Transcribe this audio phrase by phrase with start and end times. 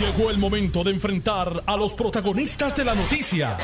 [0.00, 3.56] Llegó el momento de enfrentar a los protagonistas de la noticia.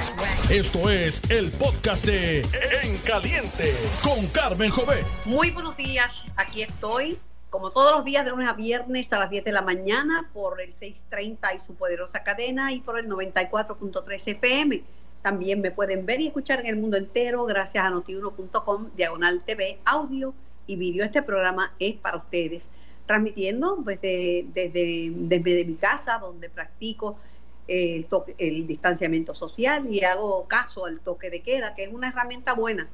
[0.48, 2.40] Esto es el podcast de
[2.82, 5.04] En Caliente con Carmen Jové.
[5.26, 7.18] Muy buenos días, aquí estoy,
[7.50, 10.58] como todos los días de lunes a viernes a las 10 de la mañana por
[10.62, 14.82] el 630 y su poderosa cadena y por el 94.3 FM.
[15.20, 19.80] También me pueden ver y escuchar en el mundo entero gracias a notiuno.com, diagonal TV,
[19.84, 20.32] audio
[20.66, 21.04] y vídeo.
[21.04, 22.70] Este programa es para ustedes
[23.06, 27.16] transmitiendo desde, desde, desde mi casa, donde practico
[27.68, 32.08] el, toque, el distanciamiento social y hago caso al toque de queda, que es una
[32.08, 32.88] herramienta buena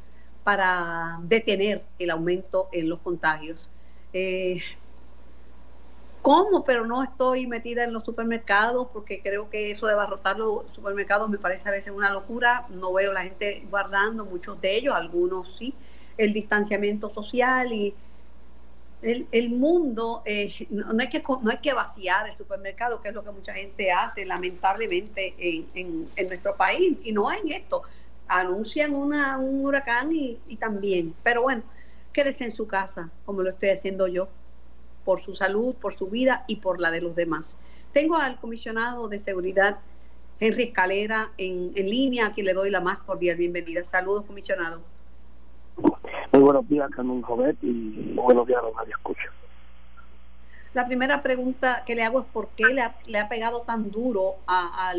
[0.45, 3.71] para detener el aumento en los contagios.
[4.13, 4.61] Eh,
[6.23, 6.65] ¿Cómo?
[6.65, 11.31] Pero no estoy metida en los supermercados porque creo que eso de abarrotar los supermercados
[11.31, 12.67] me parece a veces una locura.
[12.71, 15.75] No veo la gente guardando, muchos de ellos, algunos sí,
[16.17, 17.95] el distanciamiento social y
[19.03, 23.23] el, mundo, eh, no, hay que, no hay que vaciar el supermercado, que es lo
[23.23, 26.99] que mucha gente hace, lamentablemente, en, en, nuestro país.
[27.05, 27.83] Y no hay esto.
[28.27, 31.15] Anuncian una, un huracán y, y también.
[31.23, 31.63] Pero bueno,
[32.13, 34.29] quédese en su casa, como lo estoy haciendo yo,
[35.05, 37.57] por su salud, por su vida y por la de los demás.
[37.93, 39.79] Tengo al comisionado de seguridad,
[40.41, 43.85] Henry Escalera, en, en línea, a quien le doy la más cordial bienvenida.
[43.85, 44.83] Saludos, comisionado.
[46.39, 49.25] Muy buenos días, Carmen Jovet, y buenos días a los escucha.
[50.73, 53.91] La primera pregunta que le hago es por qué le ha, le ha pegado tan
[53.91, 54.93] duro a,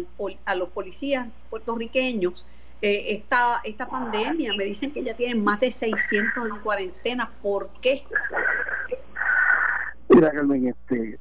[0.45, 2.45] a, los policías puertorriqueños
[2.81, 4.51] eh, esta, esta pandemia.
[4.57, 7.31] Me dicen que ya tienen más de 600 en cuarentena.
[7.41, 8.03] ¿Por qué?
[10.09, 11.19] Mira, Carmen, este,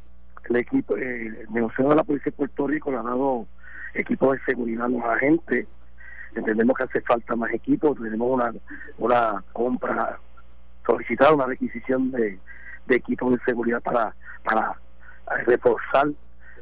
[0.51, 3.47] el equipo, eh, el Museo de la Policía de Puerto Rico le ha dado
[3.95, 5.69] equipos de seguridad a los agentes
[6.35, 8.53] entendemos que hace falta más equipos, tenemos una,
[8.99, 10.19] una compra
[10.87, 12.39] solicitada, una requisición de,
[12.87, 14.77] de equipos de seguridad para, para
[15.47, 16.09] reforzar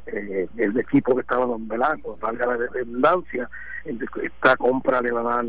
[0.07, 3.49] eh, el equipo que estaba velando, valga la redundancia,
[3.85, 5.45] esta compra le va a dar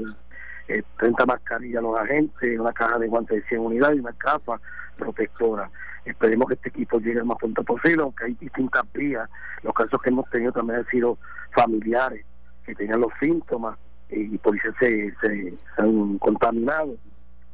[0.68, 4.12] eh, 30 mascarillas a los agentes, una caja de guantes de 100 unidades y una
[4.12, 4.60] capa
[4.96, 5.70] protectora.
[6.04, 9.28] Esperemos que este equipo llegue lo más pronto posible, aunque hay distintas vías.
[9.62, 11.18] Los casos que hemos tenido también han sido
[11.52, 12.24] familiares
[12.64, 13.78] que tenían los síntomas
[14.10, 16.96] y policías se, se, han contaminado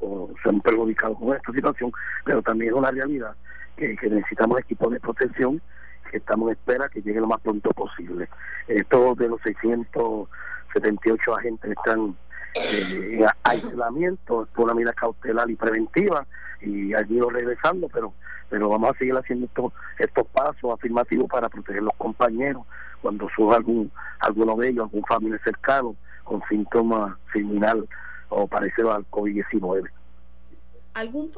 [0.00, 1.92] o se han perjudicado con esta situación,
[2.24, 3.34] pero también es una realidad
[3.76, 5.60] que, necesitamos equipos de protección
[6.10, 8.28] que estamos en espera que llegue lo más pronto posible.
[8.88, 12.16] todos de los 678 agentes están
[12.54, 16.26] eh, en aislamiento por una medida cautelar y preventiva
[16.60, 18.12] y allí ido regresando, pero
[18.50, 22.62] pero vamos a seguir haciendo estos, estos pasos afirmativos para proteger a los compañeros
[23.02, 27.84] cuando surja algún alguno de ellos, algún familiar cercano con síntomas similares
[28.28, 29.88] o parecidos al COVID-19.
[30.94, 31.32] ¿Algún,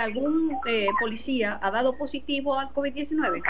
[0.00, 3.42] algún eh, policía ha dado positivo al COVID-19?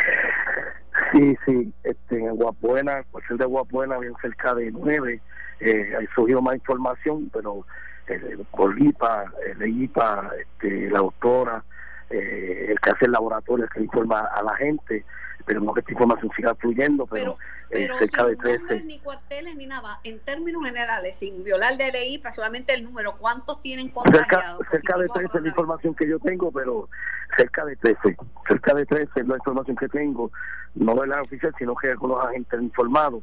[1.12, 5.20] Sí, sí, este, en Guapuena, el cuestión de Guapuena, bien cerca de nueve,
[5.60, 7.66] eh, ha surgido más información, pero
[8.08, 11.64] eh, por IPA, el IPA, este, la doctora,
[12.10, 15.04] eh, el que hace el laboratorio, el que informa a la gente,
[15.42, 17.36] esperemos que esta información siga fluyendo, pero,
[17.68, 18.84] pero, cerca de 13.
[18.84, 23.16] Ni cuarteles ni nada, en términos generales, sin violar de ley, pues solamente el número,
[23.18, 24.66] ¿cuántos tienen contagiados?
[24.70, 26.88] Cerca, de 13 es la información que yo tengo, pero
[27.36, 28.16] cerca de 13,
[28.48, 30.30] cerca de 13 es la información que tengo,
[30.74, 33.22] no es la oficial, sino que algunos agentes informados,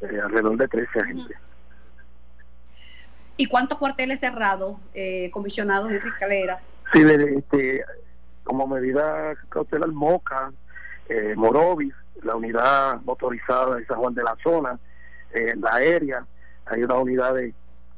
[0.00, 1.36] eh, alrededor de 13 agentes.
[3.36, 6.60] ¿Y cuántos cuarteles cerrados, eh, comisionados de fiscalera?
[6.92, 7.84] Sí, este,
[8.44, 10.52] como medida cautelar Moca,
[11.12, 11.92] eh, Morovis,
[12.22, 14.78] la unidad motorizada de San Juan de la Zona,
[15.32, 16.24] eh, la aérea,
[16.66, 17.52] hay una unidad de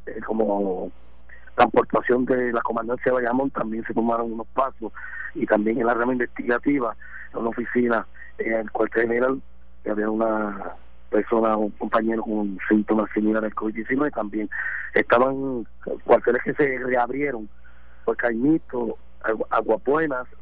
[0.07, 0.91] eh, como
[1.55, 4.93] transportación de la comandancia de Bayamón, también se tomaron unos pasos,
[5.35, 6.97] y también en la rama investigativa,
[7.33, 8.07] en una oficina,
[8.39, 9.41] en el cuartel general,
[9.89, 10.73] había una
[11.11, 14.51] persona, un compañero con síntomas similares al COVID-19, también
[14.93, 15.67] estaban
[16.03, 17.49] cuarteles que se reabrieron,
[18.05, 18.99] pues Caimito,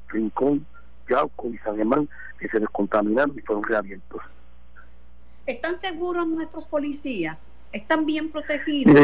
[0.08, 0.66] Rincón,
[1.08, 2.08] Yauco y San Germán,
[2.42, 4.20] que se descontaminaron y fueron reabiertos.
[5.46, 7.50] ¿Están seguros nuestros policías?
[7.72, 8.94] ¿Están bien protegidos?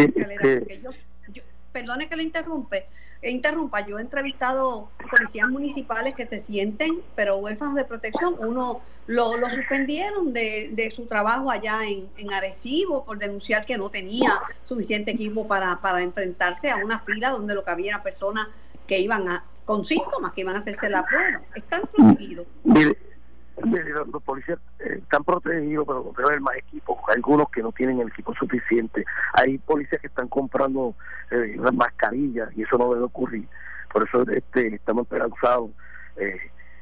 [1.70, 2.86] perdone que le interrumpe,
[3.20, 8.80] e interrumpa, yo he entrevistado policías municipales que se sienten, pero huérfanos de protección, uno
[9.06, 13.90] lo, lo suspendieron de, de, su trabajo allá en, en, Arecibo por denunciar que no
[13.90, 18.48] tenía suficiente equipo para, para enfrentarse a una fila donde lo que había era personas
[18.86, 21.42] que iban a, con síntomas que iban a hacerse la prueba.
[21.54, 22.46] ¿Están protegidos?
[22.64, 22.96] Mire,
[23.62, 26.98] los, policías eh, están protegidos, pero debe haber más equipos.
[27.08, 29.04] Hay algunos que no tienen el equipo suficiente.
[29.34, 30.94] Hay policías que están comprando
[31.30, 33.48] eh, mascarillas y eso no debe ocurrir.
[33.92, 35.70] Por eso este estamos esperanzados.
[36.16, 36.38] Eh,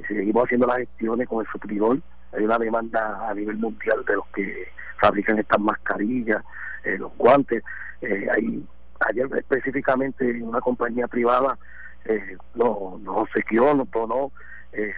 [0.07, 1.99] seguimos haciendo las gestiones con el supridor
[2.37, 4.69] hay una demanda a nivel mundial de los que
[5.01, 6.43] fabrican estas mascarillas,
[6.85, 7.63] eh, los guantes.
[8.03, 8.65] Eh, hay,
[9.09, 11.59] ayer específicamente una compañía privada
[12.05, 14.33] eh, nos, nos obsequió, nos donó
[14.77, 14.95] eh,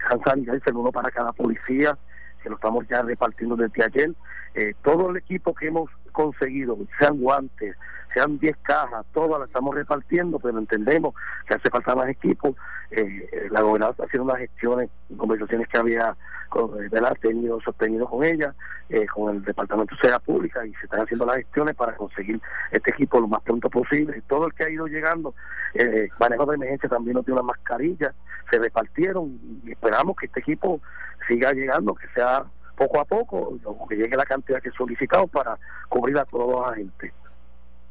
[0.65, 1.97] el uno para cada policía,
[2.43, 4.11] que lo estamos ya repartiendo desde ayer.
[4.55, 7.77] Eh, todo el equipo que hemos conseguido, sean guantes,
[8.13, 11.15] sean 10 cajas, todas las estamos repartiendo, pero entendemos
[11.47, 12.55] que hace falta más equipo.
[12.91, 16.17] Eh, la gobernadora está haciendo unas gestiones, conversaciones que había
[16.49, 16.89] con, eh,
[17.21, 18.53] tenido, sostenido con ella,
[18.89, 22.41] eh, con el Departamento de Seguridad Pública, y se están haciendo las gestiones para conseguir
[22.71, 24.21] este equipo lo más pronto posible.
[24.27, 25.33] Todo el que ha ido llegando,
[25.75, 28.13] eh, manejo de emergencia también nos dio una mascarilla,
[28.51, 30.81] se repartieron y esperamos que este equipo
[31.27, 32.43] siga llegando, que sea
[32.79, 33.59] poco a poco,
[33.89, 35.59] que llegue la cantidad que solicitamos para
[35.89, 37.11] cubrir a todos los agentes.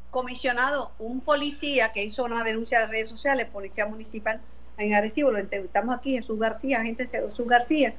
[0.09, 4.41] Comisionado, un policía que hizo una denuncia en las redes sociales, policía municipal
[4.79, 7.93] en Arecibo, lo entrevistamos aquí, Jesús García, agente Jesús García,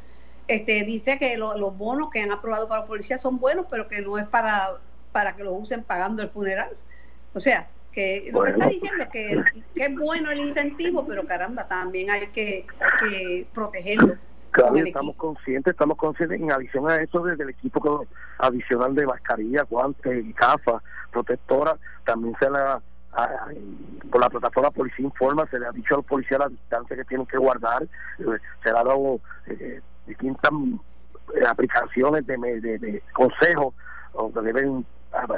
[0.48, 4.02] este, dice que los bonos que han aprobado para la policía son buenos, pero que
[4.02, 4.78] no es para,
[5.12, 6.76] para que los usen pagando el funeral.
[7.34, 9.44] O sea, que lo que está diciendo es que,
[9.76, 14.16] que, es bueno el incentivo, pero caramba, también hay que, hay que protegerlo.
[14.50, 18.06] Claro, estamos conscientes, estamos conscientes, en adición a eso, desde el equipo
[18.38, 20.82] adicional de mascarilla, guantes y gafas,
[21.12, 22.80] protectoras, también se la
[24.10, 27.04] por la plataforma Policía Informa se le ha dicho a los policías la distancia que
[27.04, 28.24] tienen que guardar, eh,
[28.62, 30.52] se le ha dado eh, distintas
[31.34, 33.74] eh, aplicaciones de, de, de consejos
[34.14, 34.86] donde deben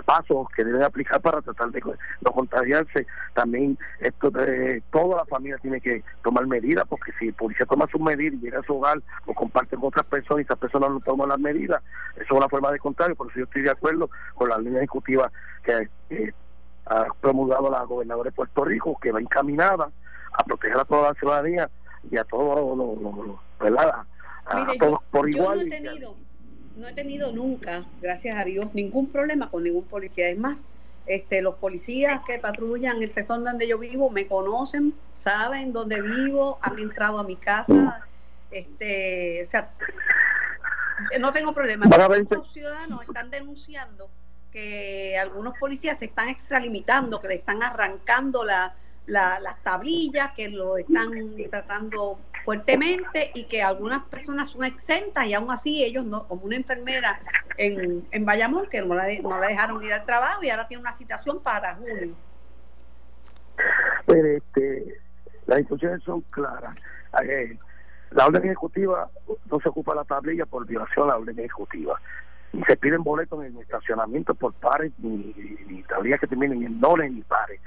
[0.05, 3.07] pasos que deben aplicar para tratar de no contagiarse.
[3.35, 7.87] También esto de, toda la familia tiene que tomar medidas, porque si el policía toma
[7.91, 10.91] sus medidas y llega a su hogar o comparte con otras personas y esas personas
[10.91, 11.83] no toman las medidas,
[12.17, 13.17] eso es una forma de contagio.
[13.17, 15.31] Por eso yo estoy de acuerdo con la línea ejecutiva
[15.63, 15.89] que
[16.87, 19.91] ha promulgado la gobernadora de Puerto Rico, que va encaminada
[20.33, 21.71] a proteger a toda la ciudadanía
[22.11, 24.05] y a todos los, ¿verdad?
[24.47, 25.59] A, todos por igual.
[25.59, 26.17] No he tenido
[26.77, 30.29] no he tenido nunca, gracias a Dios, ningún problema con ningún policía.
[30.29, 30.59] Es más,
[31.07, 36.59] este, los policías que patrullan el sector donde yo vivo me conocen, saben dónde vivo,
[36.63, 38.07] han entrado a mi casa.
[38.51, 39.71] Este, o sea,
[41.21, 41.87] no tengo problema.
[41.87, 44.09] Los ciudadanos están denunciando
[44.53, 48.75] que algunos policías se están extralimitando, que le están arrancando la,
[49.07, 51.11] las tablillas, que lo están
[51.51, 56.57] tratando fuertemente y que algunas personas son exentas y aún así ellos no, como una
[56.57, 57.19] enfermera
[57.57, 60.83] en, en Bayamón que no la, no la dejaron ir al trabajo y ahora tiene
[60.83, 62.15] una citación para junio.
[64.07, 65.01] Pues este,
[65.47, 66.77] las instrucciones son claras.
[67.23, 67.57] Eh,
[68.11, 69.09] la orden ejecutiva
[69.51, 72.01] no se ocupa la tablilla por violación a la orden ejecutiva.
[72.53, 75.35] Y se piden boletos en el estacionamiento por pares, ni,
[75.67, 77.61] ni, tablillas que terminen en dones ni pares.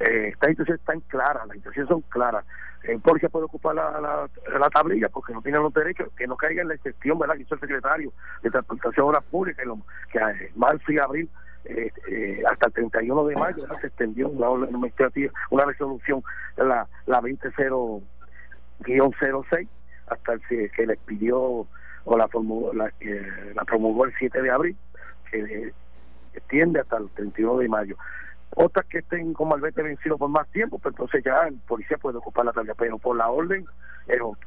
[0.00, 2.44] Eh, estas instrucciones están claras, las instrucciones son claras.
[2.82, 4.26] El policía puede ocupar la,
[4.58, 7.34] la, tablilla porque no tiene los derechos, que no caiga en la excepción, ¿verdad?
[7.34, 8.10] Que hizo el secretario
[8.42, 9.66] de Transportación Obras Públicas,
[10.10, 11.28] que a marzo y abril,
[11.66, 16.22] eh, eh, hasta el 31 de mayo, se extendió una, una resolución,
[16.56, 19.68] la, la 20-06,
[20.06, 21.66] hasta el que le pidió
[22.04, 22.26] o la,
[22.72, 22.90] la,
[23.54, 24.74] la promulgó el 7 de abril,
[25.30, 25.74] que
[26.32, 27.98] extiende hasta el 31 de mayo
[28.56, 32.18] otras que estén como albete vencido por más tiempo, pues entonces ya el policía puede
[32.18, 33.64] ocupar la tablilla, pero por la orden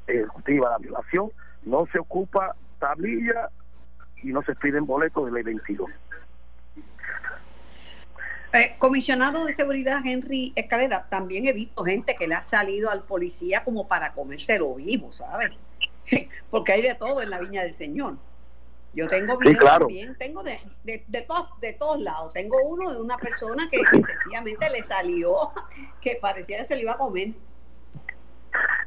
[0.07, 1.31] ejecutiva la violación
[1.63, 3.49] no se ocupa tablilla
[4.21, 5.89] y no se piden boletos de ley 22.
[8.53, 13.03] Eh, comisionado de seguridad Henry Escalera, también he visto gente que le ha salido al
[13.03, 15.51] policía como para comérselo vivo, ¿sabes?
[16.51, 18.17] Porque hay de todo en la viña del Señor.
[18.93, 22.31] Yo tengo videos también, tengo de, de, de, todos, de todos lados.
[22.33, 25.35] Tengo uno de una persona que, sencillamente le salió,
[26.01, 27.29] que parecía que se le iba a comer.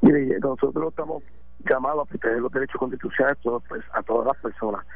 [0.02, 1.24] Mire, nosotros estamos
[1.68, 3.38] llamados a proteger los derechos constitucionales
[3.92, 4.86] a todas las personas.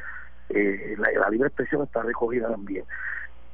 [0.47, 2.85] Eh, la, libre expresión está recogida también.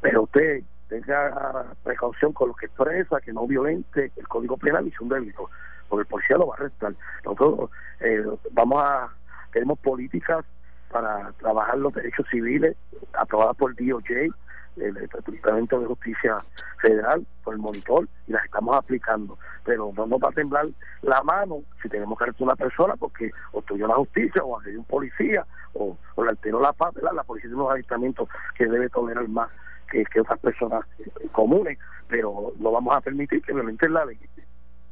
[0.01, 4.93] Pero usted tenga precaución con lo que expresa, que no violente el Código Penal y
[5.03, 5.49] un delito,
[5.89, 6.93] porque el policía lo va a arrestar.
[7.25, 9.09] Nosotros eh, vamos a,
[9.51, 10.45] tenemos políticas
[10.91, 12.75] para trabajar los derechos civiles
[13.13, 14.33] aprobadas por DOJ,
[14.77, 16.37] el Departamento de Justicia
[16.81, 19.37] Federal, por el monitor, y las estamos aplicando.
[19.63, 20.67] Pero no nos va a temblar
[21.01, 24.85] la mano si tenemos que arrestar una persona porque obstruyó la justicia o agredió un
[24.85, 29.27] policía o, o le alteró la paz, La policía tiene unos adiestramientos que debe tolerar
[29.27, 29.49] más
[29.89, 30.85] que, que otras personas
[31.31, 31.77] comunes,
[32.07, 34.19] pero no vamos a permitir que violenten la ley.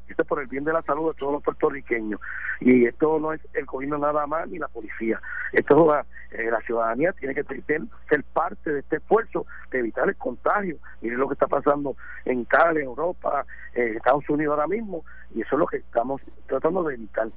[0.07, 2.19] Esto es por el bien de la salud de todos los puertorriqueños.
[2.59, 5.19] Y esto no es el gobierno nada más ni la policía.
[5.51, 10.15] Esto es eh, la ciudadanía tiene que ser, parte de este esfuerzo de evitar el
[10.15, 10.77] contagio.
[11.01, 11.95] Miren lo que está pasando
[12.25, 15.05] en Italia, Europa, en Estados Unidos ahora mismo.
[15.33, 17.29] Y eso es lo que estamos tratando de evitar.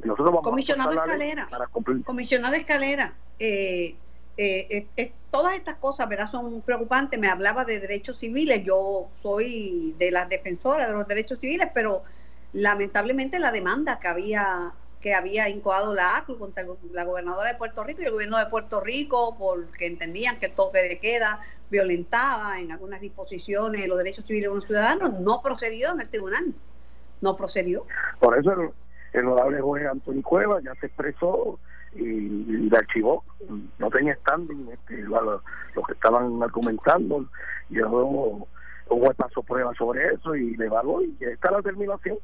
[0.00, 2.04] Nosotros vamos Comisionado Escalera, para cumplir.
[2.04, 3.96] Comisionado Escalera, eh,
[4.40, 6.30] eh, eh, todas estas cosas ¿verdad?
[6.30, 7.18] son preocupantes.
[7.18, 12.04] Me hablaba de derechos civiles, yo soy de las defensoras de los derechos civiles, pero
[12.52, 17.84] lamentablemente la demanda que había que había incoado la ACLU contra la gobernadora de Puerto
[17.84, 21.38] Rico y el gobierno de Puerto Rico porque entendían que el toque de queda
[21.70, 26.52] violentaba en algunas disposiciones los derechos civiles de los ciudadanos, no procedió en el tribunal,
[27.20, 27.86] no procedió.
[28.18, 28.70] Por eso el,
[29.12, 31.60] el honorable juez Antonio Cueva ya se expresó
[31.94, 33.24] y, y archivó,
[33.78, 35.40] no tenía standing este, los
[35.86, 37.24] que estaban argumentando,
[37.70, 38.44] y un
[38.86, 42.18] juez pasó prueba sobre eso y le evaluó y está la terminación.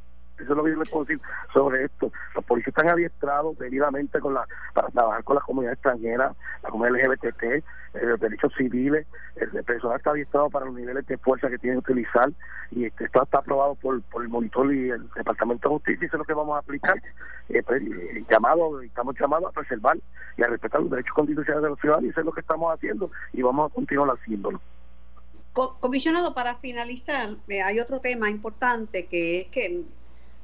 [0.44, 1.06] Eso es lo que yo les puedo
[1.52, 2.12] sobre esto.
[2.34, 7.06] Los policías están adiestrados debidamente con la, para trabajar con la comunidad extranjera, la comunidad
[7.06, 7.62] LGBTT, eh,
[7.94, 9.06] los derechos civiles.
[9.36, 12.30] El, personal está adiestrado para los niveles de fuerza que tienen que utilizar
[12.70, 16.06] y este, esto está aprobado por, por el monitor y el Departamento de Justicia.
[16.06, 17.00] Eso es lo que vamos a aplicar.
[17.48, 19.96] Eh, pues, eh, llamado, estamos llamados a preservar
[20.36, 22.74] y a respetar los derechos constitucionales de los ciudadanos y eso es lo que estamos
[22.74, 24.60] haciendo y vamos a continuar haciéndolo.
[25.54, 29.84] Comisionado, para finalizar, hay otro tema importante que es que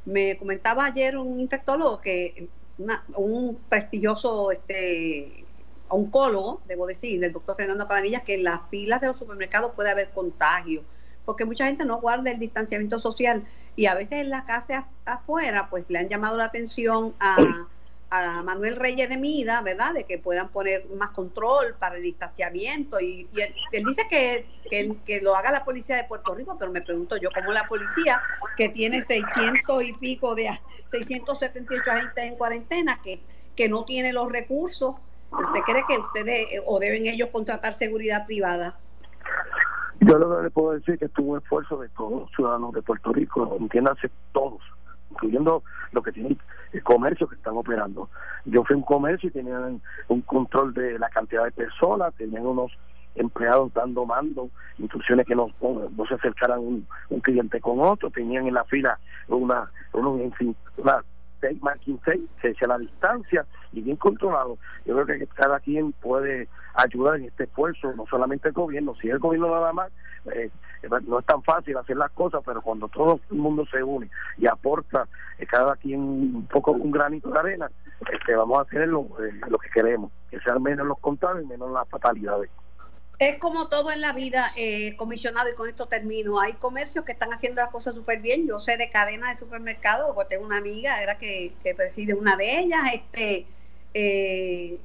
[0.05, 2.49] me comentaba ayer un infectólogo que
[3.17, 5.45] un prestigioso este
[5.89, 9.91] oncólogo, debo decir, el doctor Fernando Cabanillas, que en las filas de los supermercados puede
[9.91, 10.85] haber contagio,
[11.25, 13.45] porque mucha gente no guarda el distanciamiento social
[13.77, 17.67] y a veces en la casa afuera, pues le han llamado la atención a
[18.11, 19.95] a Manuel Reyes de Mida, ¿verdad?
[19.95, 23.01] De que puedan poner más control para el distanciamiento.
[23.01, 23.29] Y,
[23.73, 24.47] él, dice que,
[25.07, 28.21] que, lo haga la policía de Puerto Rico, pero me pregunto yo, ¿cómo la policía,
[28.57, 33.23] que tiene 600 y pico de 678 agentes en cuarentena, que,
[33.55, 34.97] que no tiene los recursos,
[35.31, 38.77] ¿usted cree que ustedes o deben ellos contratar seguridad privada?
[40.01, 42.83] Yo lo que le puedo decir que estuvo un esfuerzo de todos los ciudadanos de
[42.83, 44.63] Puerto Rico, entiéndase todos,
[45.11, 45.63] incluyendo
[45.93, 46.39] los que tienen
[46.85, 48.09] comercio que están operando.
[48.45, 52.47] Yo fui a un comercio y tenían un control de la cantidad de personas, tenían
[52.47, 52.73] unos
[53.17, 58.47] empleados dando mando, instrucciones que no, no se acercaran un, un, cliente con otro, tenían
[58.47, 58.99] en la fila
[59.29, 60.09] una, una,
[60.77, 61.05] una
[61.41, 64.59] 6 más 15, que sea la distancia y bien controlado.
[64.85, 69.09] Yo creo que cada quien puede ayudar en este esfuerzo, no solamente el gobierno, si
[69.09, 69.91] el gobierno nada más,
[70.35, 70.51] eh,
[71.07, 74.47] no es tan fácil hacer las cosas, pero cuando todo el mundo se une y
[74.47, 75.07] aporta
[75.39, 77.71] eh, cada quien un poco un granito de arena,
[78.13, 81.47] este, vamos a hacer lo, eh, lo que queremos, que sean menos los contados y
[81.47, 82.51] menos las fatalidades.
[83.21, 86.41] Es como todo en la vida, eh, comisionado, y con esto termino.
[86.41, 88.49] Hay comercios que están haciendo las cosas súper bien.
[88.49, 92.61] Yo sé de cadenas de supermercados, tengo una amiga, era que, que preside una de
[92.61, 93.47] ellas, este
[93.93, 94.79] eh,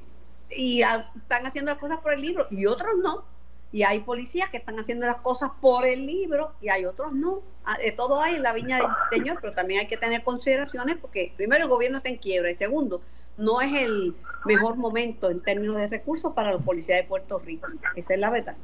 [0.50, 3.24] y están haciendo las cosas por el libro, y otros no.
[3.72, 7.40] Y hay policías que están haciendo las cosas por el libro y hay otros no.
[7.64, 10.96] Ah, de todo hay en la viña del Señor, pero también hay que tener consideraciones
[10.98, 13.00] porque primero el gobierno está en quiebra y segundo,
[13.36, 14.14] no es el
[14.44, 17.68] mejor momento en términos de recursos para los policías de Puerto Rico.
[17.94, 18.56] Esa es la verdad.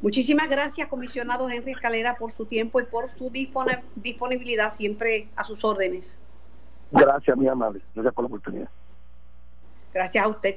[0.00, 3.30] Muchísimas gracias, comisionado Henry Escalera, por su tiempo y por su
[3.96, 6.18] disponibilidad siempre a sus órdenes.
[6.92, 7.82] Gracias, mi amable.
[7.94, 8.68] Gracias por la oportunidad.
[9.92, 10.56] Gracias a usted.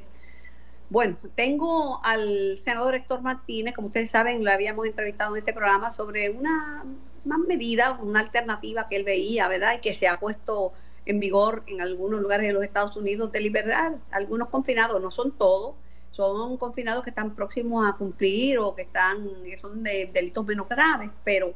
[0.89, 5.91] Bueno, tengo al senador Héctor Martínez, como ustedes saben, lo habíamos entrevistado en este programa
[5.91, 6.84] sobre una,
[7.25, 9.75] una medida, una alternativa que él veía, ¿verdad?
[9.77, 10.74] Y que se ha puesto
[11.05, 13.93] en vigor en algunos lugares de los Estados Unidos de libertad.
[14.12, 15.75] Algunos confinados, no son todos,
[16.12, 20.67] son confinados que están próximos a cumplir o que están que son de delitos menos
[20.67, 21.53] graves, pero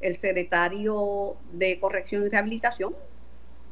[0.00, 2.94] el secretario de Corrección y Rehabilitación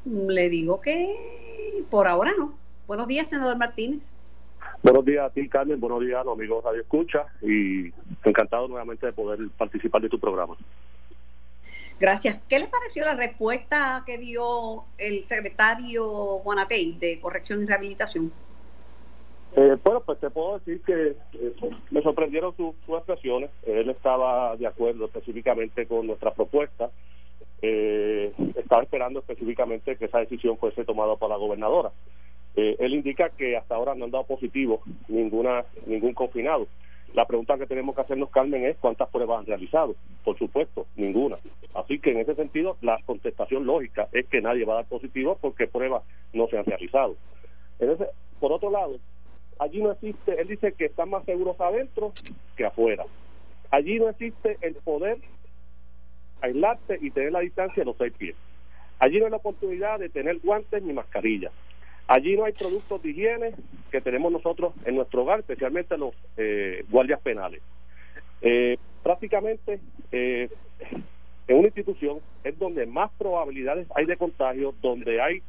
[0.05, 2.55] le digo que por ahora no.
[2.87, 4.11] Buenos días, senador Martínez.
[4.83, 5.79] Buenos días a ti, Carmen.
[5.79, 7.27] Buenos días a los amigos Radio Escucha.
[7.43, 7.93] Y
[8.25, 10.57] encantado nuevamente de poder participar de tu programa.
[12.01, 12.41] Gracias.
[12.49, 18.33] ¿Qué les pareció la respuesta que dio el secretario Juanatey de Corrección y Rehabilitación?
[19.55, 21.55] Eh, bueno, pues te puedo decir que eh,
[21.91, 23.51] me sorprendieron sus expresiones.
[23.67, 26.91] Él estaba de acuerdo específicamente con nuestra propuesta.
[27.61, 31.93] Eh, estaba esperando específicamente que esa decisión fuese tomada por la gobernadora.
[32.57, 36.67] él indica que hasta ahora no han dado positivo ninguna ningún confinado.
[37.15, 39.97] La pregunta que tenemos que hacernos, Carmen, es cuántas pruebas han realizado.
[40.25, 41.39] Por supuesto, ninguna.
[41.75, 45.37] Así que en ese sentido, la contestación lógica es que nadie va a dar positivo
[45.41, 47.17] porque pruebas no se han realizado.
[48.39, 48.97] Por otro lado,
[49.59, 52.13] allí no existe, él dice que están más seguros adentro
[52.57, 53.05] que afuera.
[53.71, 55.19] Allí no existe el poder
[56.41, 58.37] aislarte y tener la distancia de los seis pies.
[58.99, 61.53] Allí no hay la oportunidad de tener guantes ni mascarillas.
[62.11, 63.53] Allí no hay productos de higiene
[63.93, 67.63] que tenemos nosotros en nuestro hogar, especialmente los eh, guardias penales.
[68.43, 69.79] Eh, prácticamente
[70.11, 70.49] eh,
[71.47, 75.41] en una institución es donde más probabilidades hay de contagio, donde hay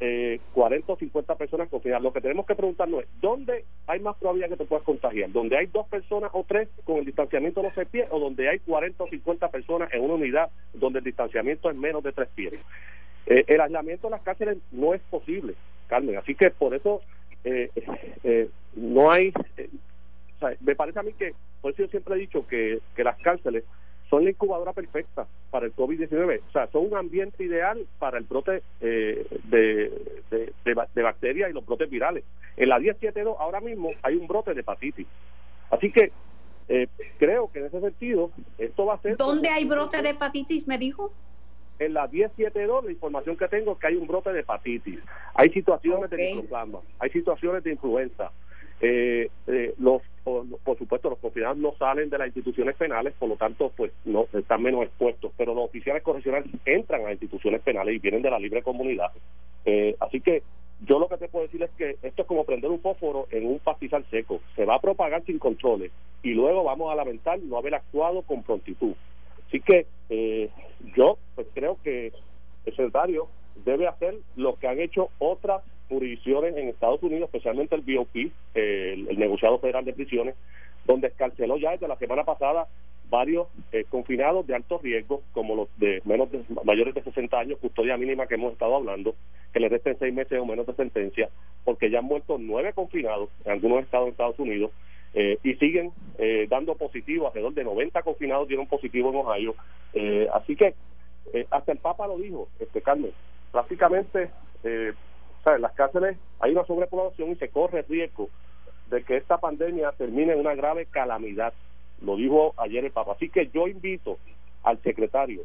[0.00, 2.02] eh, 40 o 50 personas confinadas.
[2.02, 5.30] Lo que tenemos que preguntarnos es, ¿dónde hay más probabilidad que te puedas contagiar?
[5.30, 8.48] ¿Donde hay dos personas o tres con el distanciamiento de los seis pies o donde
[8.48, 12.28] hay 40 o 50 personas en una unidad donde el distanciamiento es menos de tres
[12.34, 12.60] pies?
[13.26, 15.54] Eh, el aislamiento de las cárceles no es posible,
[15.86, 16.16] Carmen.
[16.16, 17.00] Así que por eso
[17.44, 17.70] eh,
[18.22, 19.28] eh, no hay...
[19.28, 23.04] o sea, me parece a mí que, por eso yo siempre he dicho que, que
[23.04, 23.64] las cárceles
[24.10, 26.40] son la incubadora perfecta para el COVID-19.
[26.48, 30.52] O sea, son un ambiente ideal para el brote eh, de, de,
[30.94, 32.24] de, bacterias y los brotes virales.
[32.56, 35.06] En la 1072 ahora mismo hay un brote de hepatitis.
[35.70, 36.12] Así que
[36.68, 36.88] eh,
[37.18, 39.16] creo que en ese sentido esto va a ser...
[39.16, 41.12] ¿Dónde hay brote de hepatitis, me dijo?
[41.78, 45.00] En la 1072 la información que tengo es que hay un brote de hepatitis.
[45.34, 48.30] Hay situaciones de microplasma, hay situaciones de influenza.
[48.80, 53.28] Eh, eh, los por, por, supuesto los confinados no salen de las instituciones penales por
[53.28, 57.60] lo tanto pues no están menos expuestos pero los oficiales correccionales entran a las instituciones
[57.62, 59.12] penales y vienen de la libre comunidad
[59.64, 60.42] eh, así que
[60.80, 63.46] yo lo que te puedo decir es que esto es como prender un fósforo en
[63.46, 65.92] un pastizal seco se va a propagar sin controles
[66.24, 68.94] y luego vamos a lamentar no haber actuado con prontitud
[69.54, 70.50] así que eh,
[70.96, 72.12] yo pues creo que
[72.66, 73.28] el secretario
[73.64, 78.16] debe hacer lo que han hecho otras jurisdicciones en Estados Unidos, especialmente el BOP,
[78.54, 80.34] el, el, negociado federal de prisiones,
[80.86, 82.66] donde escarceló ya desde la semana pasada
[83.10, 87.58] varios eh, confinados de alto riesgo, como los de menos de, mayores de 60 años,
[87.60, 89.14] custodia mínima que hemos estado hablando,
[89.52, 91.28] que les resten seis meses o menos de sentencia,
[91.64, 94.72] porque ya han muerto nueve confinados en algunos estados de Estados Unidos
[95.14, 99.54] eh, y siguen eh, dando positivo, alrededor de 90 confinados dieron positivo en Ohio.
[99.92, 100.74] Eh, así que
[101.32, 103.12] eh, hasta el Papa lo dijo, este Carmen,
[103.52, 104.30] prácticamente
[104.64, 104.92] eh,
[105.46, 108.28] en las cárceles hay una sobrepoblación y se corre riesgo
[108.90, 111.52] de que esta pandemia termine en una grave calamidad.
[112.02, 113.12] Lo dijo ayer el Papa.
[113.12, 114.18] Así que yo invito
[114.62, 115.42] al secretario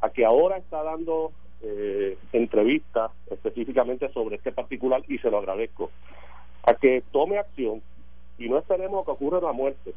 [0.00, 5.90] a que ahora está dando eh, entrevistas específicamente sobre este particular y se lo agradezco,
[6.64, 7.82] a que tome acción
[8.38, 9.94] y no esperemos que ocurra una muerte,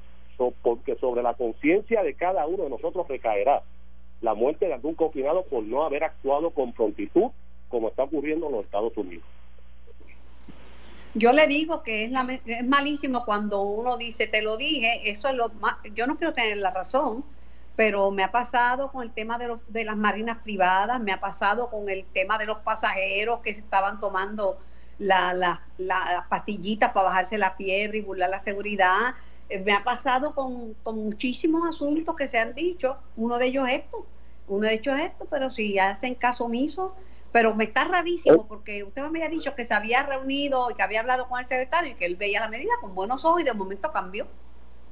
[0.62, 3.62] porque sobre la conciencia de cada uno de nosotros recaerá
[4.22, 7.32] la muerte de algún confinado por no haber actuado con prontitud
[7.70, 9.26] como está ocurriendo en los Estados Unidos.
[11.14, 12.26] Yo le digo que es, la,
[12.64, 15.52] malísimo cuando uno dice, te lo dije, eso es lo
[15.94, 17.26] yo no quiero tener la razón,
[17.76, 21.20] pero me ha pasado con el tema de, los, de las marinas privadas, me ha
[21.20, 24.58] pasado con el tema de los pasajeros que se estaban tomando
[25.02, 29.16] las la, la pastillitas para bajarse la fiebre y burlar la seguridad,
[29.50, 33.68] eh, me ha pasado con, con muchísimos asuntos que se han dicho, uno de ellos
[33.68, 34.06] es esto,
[34.48, 36.94] uno de ellos es esto, pero si hacen caso omiso,
[37.32, 40.84] pero me está rarísimo porque usted me había dicho que se había reunido y que
[40.84, 43.46] había hablado con el secretario y que él veía la medida con buenos ojos y
[43.46, 44.28] de momento cambió.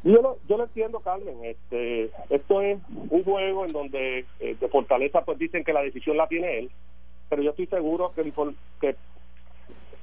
[0.03, 1.37] Yo lo, yo lo entiendo, Carmen.
[1.43, 6.17] Este, esto es un juego en donde eh, de Fortaleza pues dicen que la decisión
[6.17, 6.71] la tiene él,
[7.27, 8.33] pero yo estoy seguro que,
[8.79, 8.95] que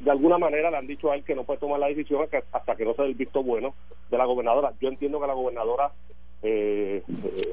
[0.00, 2.76] de alguna manera le han dicho a él que no puede tomar la decisión hasta
[2.76, 3.74] que no se dé el visto bueno
[4.10, 4.72] de la gobernadora.
[4.80, 5.92] Yo entiendo que la gobernadora
[6.42, 7.52] eh, eh,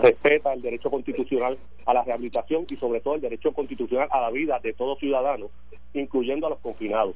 [0.00, 4.30] respeta el derecho constitucional a la rehabilitación y sobre todo el derecho constitucional a la
[4.30, 5.50] vida de todo ciudadano,
[5.92, 7.14] incluyendo a los confinados.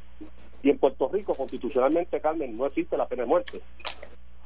[0.62, 3.60] Y en Puerto Rico, constitucionalmente, Carmen, no existe la pena de muerte.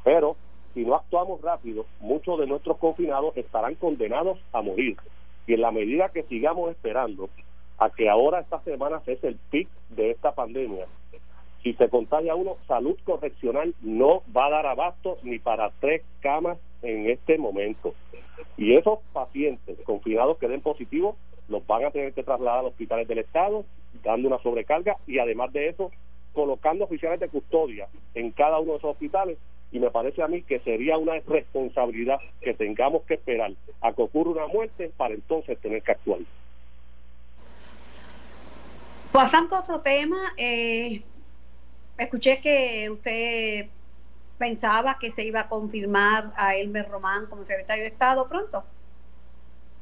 [0.04, 0.36] Pero
[0.74, 4.96] si no actuamos rápido, muchos de nuestros confinados estarán condenados a morir.
[5.46, 7.28] Y en la medida que sigamos esperando
[7.82, 10.86] a que ahora esta semana es el pic de esta pandemia,
[11.62, 16.58] si se contagia uno, salud correccional no va a dar abasto ni para tres camas
[16.82, 17.94] en este momento.
[18.56, 21.16] Y esos pacientes confinados que den positivos
[21.48, 23.64] los van a tener que trasladar a hospitales del Estado,
[24.02, 25.90] dando una sobrecarga y además de eso,
[26.32, 29.38] colocando oficiales de custodia en cada uno de esos hospitales.
[29.70, 34.02] Y me parece a mí que sería una responsabilidad que tengamos que esperar a que
[34.02, 36.20] ocurra una muerte para entonces tener que actuar.
[39.12, 41.02] Pasando a otro tema, eh,
[41.98, 43.66] escuché que usted
[44.38, 48.64] pensaba que se iba a confirmar a Elmer Román como secretario de Estado pronto.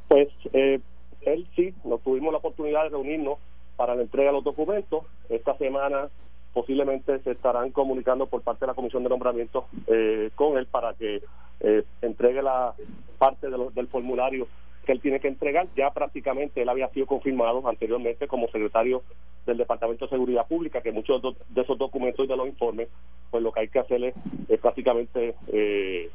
[0.08, 0.80] Pues eh,
[1.22, 3.38] él sí, nos tuvimos la oportunidad de reunirnos
[3.76, 5.04] para la entrega de los documentos.
[5.28, 6.08] Esta semana
[6.52, 10.94] posiblemente se estarán comunicando por parte de la Comisión de Nombramiento eh, con él para
[10.94, 11.22] que
[11.60, 12.74] eh, entregue la
[13.18, 14.48] parte de lo, del formulario
[14.84, 15.66] que él tiene que entregar.
[15.76, 19.02] Ya prácticamente él había sido confirmado anteriormente como secretario
[19.46, 22.88] del Departamento de Seguridad Pública, que muchos de esos documentos y de los informes,
[23.30, 24.14] pues lo que hay que hacer es,
[24.48, 26.10] es prácticamente, eh,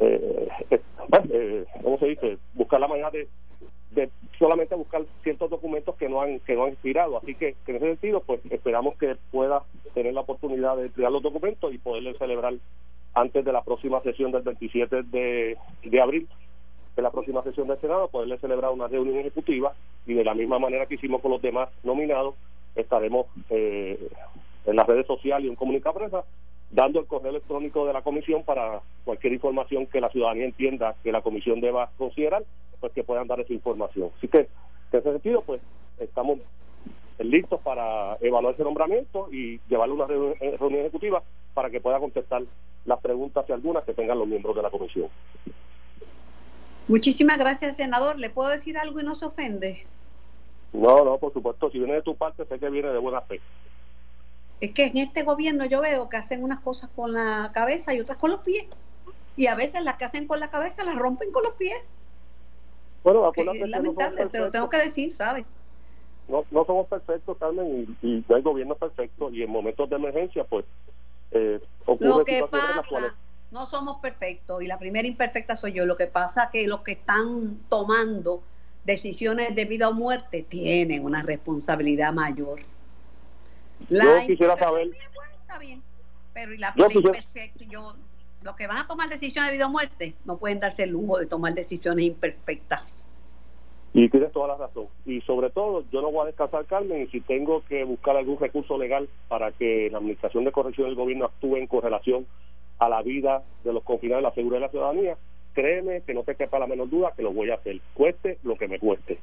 [0.00, 2.38] eh, eh, ¿cómo se dice?
[2.54, 3.28] Buscar la manera de,
[3.92, 7.72] de solamente buscar ciertos documentos que no han que no han expirado así que, que,
[7.72, 9.62] en ese sentido pues esperamos que pueda
[9.94, 12.54] tener la oportunidad de entregar los documentos y poderle celebrar
[13.14, 16.28] antes de la próxima sesión del 27 de, de abril
[16.98, 19.72] en la próxima sesión del Senado poderle celebrar una reunión ejecutiva
[20.04, 22.34] y de la misma manera que hicimos con los demás nominados,
[22.74, 24.08] estaremos eh,
[24.66, 26.24] en las redes sociales y en comunicado prensa
[26.70, 31.12] dando el correo electrónico de la comisión para cualquier información que la ciudadanía entienda que
[31.12, 32.42] la comisión deba considerar,
[32.80, 34.10] pues que puedan dar esa información.
[34.18, 35.62] Así que, en ese sentido, pues
[35.98, 36.40] estamos
[37.20, 40.06] listos para evaluar ese nombramiento y llevarle una
[40.40, 41.22] eh, reunión ejecutiva
[41.54, 42.42] para que pueda contestar
[42.84, 45.08] las preguntas y algunas que tengan los miembros de la comisión.
[46.88, 48.18] Muchísimas gracias, senador.
[48.18, 49.86] ¿Le puedo decir algo y no se ofende?
[50.72, 51.70] No, no, por supuesto.
[51.70, 53.40] Si viene de tu parte, sé que viene de buena fe.
[54.60, 58.00] Es que en este gobierno yo veo que hacen unas cosas con la cabeza y
[58.00, 58.66] otras con los pies.
[59.36, 61.78] Y a veces las que hacen con la cabeza las rompen con los pies.
[63.04, 65.46] Bueno, es lamentable, te lo tengo que decir, ¿sabes?
[66.26, 69.30] No, no somos perfectos, Carmen, y, no hay gobierno perfecto.
[69.30, 70.64] Y en momentos de emergencia, pues,
[71.30, 73.14] eh, ocurre Lo que pasa,
[73.50, 75.86] no somos perfectos, y la primera imperfecta soy yo.
[75.86, 78.42] Lo que pasa es que los que están tomando
[78.84, 82.60] decisiones de vida o muerte tienen una responsabilidad mayor
[83.88, 84.90] yo quisiera saber.
[85.40, 85.82] está bien,
[86.32, 86.88] pero y la, yo
[87.68, 87.94] yo,
[88.42, 91.18] los que van a tomar decisiones de vida o muerte no pueden darse el lujo
[91.18, 93.04] de tomar decisiones imperfectas.
[93.94, 94.86] Y tienes toda la razón.
[95.06, 98.38] Y sobre todo, yo no voy a descansar, Carmen, y si tengo que buscar algún
[98.38, 102.26] recurso legal para que la Administración de Corrección del Gobierno actúe en correlación
[102.78, 105.16] a la vida de los confinados y la seguridad de la ciudadanía,
[105.54, 108.56] créeme que no te quepa la menor duda que lo voy a hacer, cueste lo
[108.56, 109.18] que me cueste.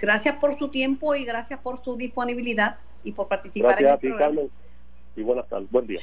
[0.00, 4.42] Gracias por su tiempo y gracias por su disponibilidad y por participar en el programa.
[5.16, 5.70] Y buenas tardes.
[5.70, 6.00] Buen día.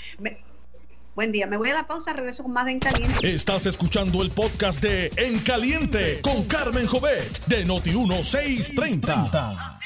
[1.15, 1.47] buen día.
[1.47, 3.33] Me voy a la pausa, regreso con más de En Caliente.
[3.33, 9.79] Estás escuchando el podcast de En Caliente con Carmen Jovet de Noti1630.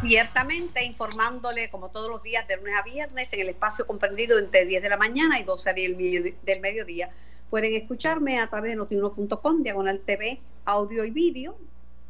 [0.00, 4.64] Ciertamente informándole como todos los días de lunes a viernes en el espacio comprendido entre
[4.64, 5.74] 10 de la mañana y 12
[6.42, 7.10] del mediodía.
[7.50, 11.58] Pueden escucharme a través de notiuno.com, diagonal TV, audio y vídeo.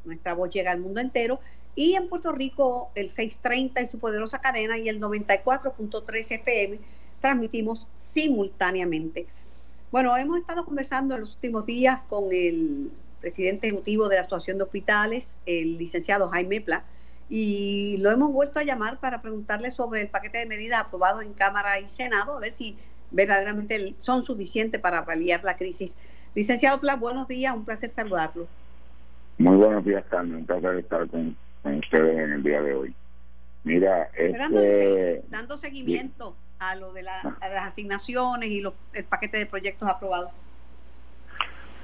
[0.04, 1.40] Nuestra voz llega al mundo entero
[1.74, 6.80] y en Puerto Rico el 630 en su poderosa cadena y el 94.3 FM
[7.20, 9.26] transmitimos simultáneamente.
[9.90, 14.58] Bueno, hemos estado conversando en los últimos días con el presidente ejecutivo de la Asociación
[14.58, 16.84] de Hospitales, el licenciado Jaime Pla,
[17.28, 21.32] y lo hemos vuelto a llamar para preguntarle sobre el paquete de medidas aprobado en
[21.32, 22.76] Cámara y Senado, a ver si
[23.10, 25.96] verdaderamente son suficientes para paliar la crisis.
[26.34, 28.46] Licenciado Pla, buenos días, un placer saludarlo.
[29.38, 32.94] Muy buenos días, Carmen, un placer estar con con ustedes en el día de hoy.
[33.64, 38.62] Mira, este, dando seguimiento a lo de, las asignaciones y
[38.94, 40.30] el paquete de proyectos aprobados.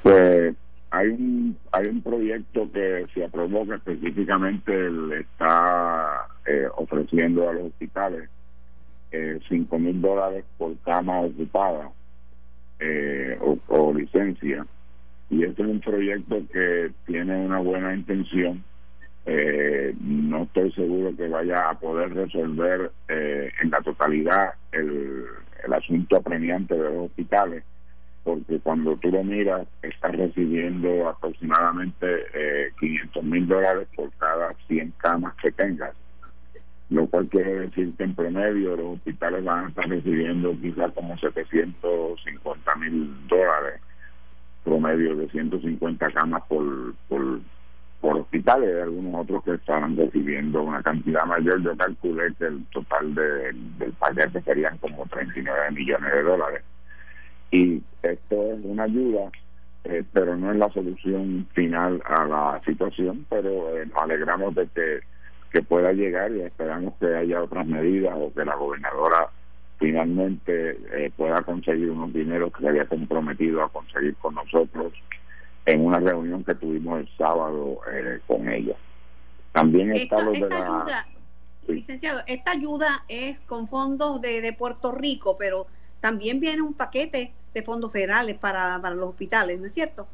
[0.02, 0.54] Pues
[0.94, 7.52] hay un hay un proyecto que se aprobó que específicamente le está eh, ofreciendo a
[7.52, 8.30] los hospitales
[9.10, 11.90] eh, cinco mil dólares por cama ocupada
[12.78, 14.66] eh, o, licencia.
[15.30, 18.62] Y este es un proyecto que tiene una buena intención.
[19.26, 25.24] Eh, no estoy seguro que vaya a poder resolver eh, en la totalidad el,
[25.64, 27.64] el asunto apremiante de los hospitales,
[28.24, 34.94] porque cuando tú lo miras, estás recibiendo aproximadamente eh, 500 mil dólares por cada 100
[34.96, 35.94] camas que tengas,
[36.88, 41.16] lo cual quiere decir que en promedio los hospitales van a estar recibiendo quizás como
[41.18, 43.80] 750 mil dólares
[44.64, 47.40] promedio de 150 camas por, por,
[48.16, 51.62] hospitales, y algunos otros que estaban recibiendo una cantidad mayor.
[51.62, 56.62] Yo calculé que el total de, del paquete serían como 39 millones de dólares.
[57.54, 59.30] Y esto es una ayuda,
[59.84, 64.66] eh, pero no es la solución final a la situación, pero eh, nos alegramos de
[64.74, 64.98] que,
[65.52, 69.28] que pueda llegar y esperamos que haya otras medidas o que la gobernadora
[69.78, 74.92] finalmente eh, pueda conseguir unos dineros que se había comprometido a conseguir con nosotros
[75.64, 78.74] en una reunión que tuvimos el sábado eh, con ella.
[79.52, 80.56] También está esta, de la...
[80.56, 81.06] Ayuda,
[81.68, 85.68] Licenciado, esta ayuda es con fondos de, de, Puerto Rico, pero
[86.00, 90.06] también viene un paquete de fondos federales para, para los hospitales, ¿no es cierto?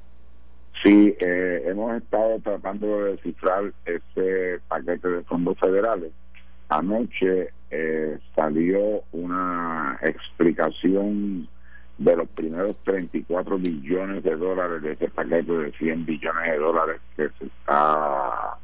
[0.83, 6.13] Sí, eh, hemos estado tratando de descifrar ese paquete de fondos federales.
[6.69, 11.49] Anoche eh, salió una explicación
[11.99, 17.01] de los primeros 34 billones de dólares de ese paquete de 100 billones de dólares
[17.17, 18.57] que se está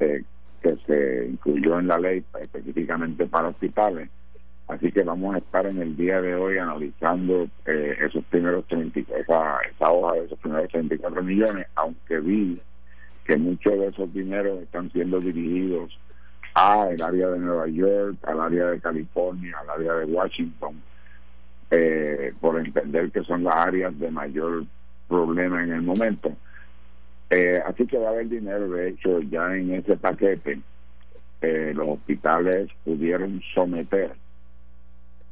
[0.00, 0.24] eh,
[0.62, 4.08] que se incluyó en la ley específicamente para hospitales.
[4.66, 9.00] Así que vamos a estar en el día de hoy analizando eh, esos primeros 30,
[9.18, 12.60] esa, esa hoja de esos primeros 34 millones, aunque vi
[13.24, 15.98] que muchos de esos dineros están siendo dirigidos
[16.54, 20.80] a el área de Nueva York, al área de California, al área de Washington,
[21.70, 24.64] eh, por entender que son las áreas de mayor
[25.08, 26.32] problema en el momento.
[27.28, 30.60] Eh, así que va a haber dinero, de hecho, ya en ese paquete
[31.40, 34.12] eh, los hospitales pudieron someter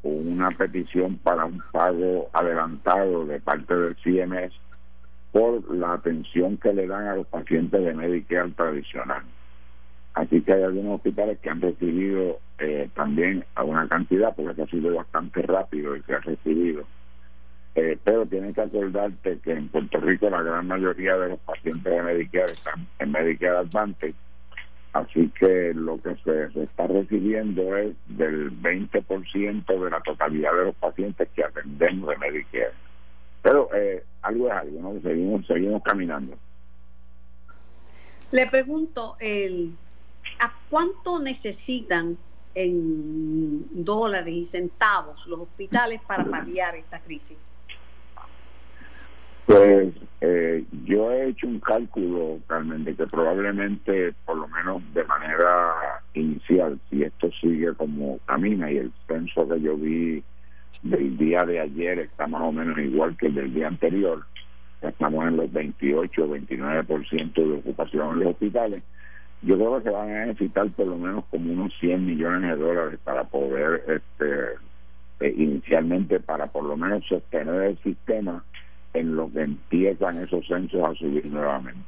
[0.02, 4.52] una petición para un pago adelantado de parte del CMS
[5.32, 9.22] por la atención que le dan a los pacientes de Medicare tradicional.
[10.14, 14.94] Así que hay algunos hospitales que han recibido eh, también alguna cantidad, porque ha sido
[14.94, 16.84] bastante rápido y se ha recibido.
[17.74, 21.84] Eh, pero tienen que acordarte que en Puerto Rico la gran mayoría de los pacientes
[21.84, 24.14] de Medicare están en Medicare Advantage,
[24.92, 30.74] así que lo que se, está recibiendo es del 20% de la totalidad de los
[30.76, 32.72] pacientes que atendemos de Medicare.
[33.42, 35.00] Pero eh, algo es algo, ¿no?
[35.00, 36.36] Seguimos, seguimos caminando.
[38.30, 39.74] Le pregunto, el,
[40.40, 42.16] ¿a cuánto necesitan
[42.54, 47.36] en dólares y centavos los hospitales para paliar esta crisis?
[49.52, 55.04] Pues eh, yo he hecho un cálculo, Carmen, de que probablemente, por lo menos de
[55.04, 60.22] manera inicial, si esto sigue como camina y el censo que yo vi
[60.82, 64.24] del día de ayer está más o menos igual que el del día anterior,
[64.80, 68.82] estamos en los 28 o 29% de ocupación en los hospitales,
[69.42, 72.98] yo creo que van a necesitar por lo menos como unos 100 millones de dólares
[73.04, 74.62] para poder, este
[75.20, 78.42] eh, inicialmente, para por lo menos sostener el sistema
[78.94, 81.80] en lo que empiezan esos censos a subir nuevamente.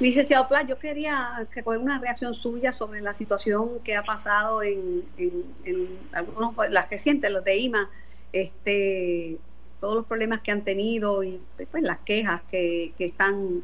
[0.00, 5.04] Licenciado Pla, yo quería recoger una reacción suya sobre la situación que ha pasado en,
[5.16, 7.90] en, algunos, las recientes, los de IMA,
[8.32, 9.38] este,
[9.80, 13.62] todos los problemas que han tenido y pues, las quejas que, que están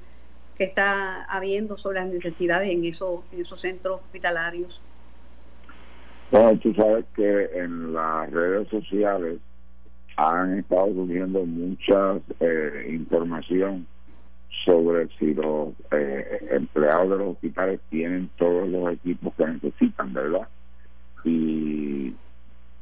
[0.59, 4.81] que está habiendo sobre las necesidades en esos, en esos centros hospitalarios.
[6.33, 9.39] Bueno, tú sabes que en las redes sociales
[10.19, 13.87] han estado surgiendo mucha eh, información
[14.65, 20.49] sobre si los eh, empleados de los hospitales tienen todos los equipos que necesitan, ¿verdad?
[21.23, 22.13] Y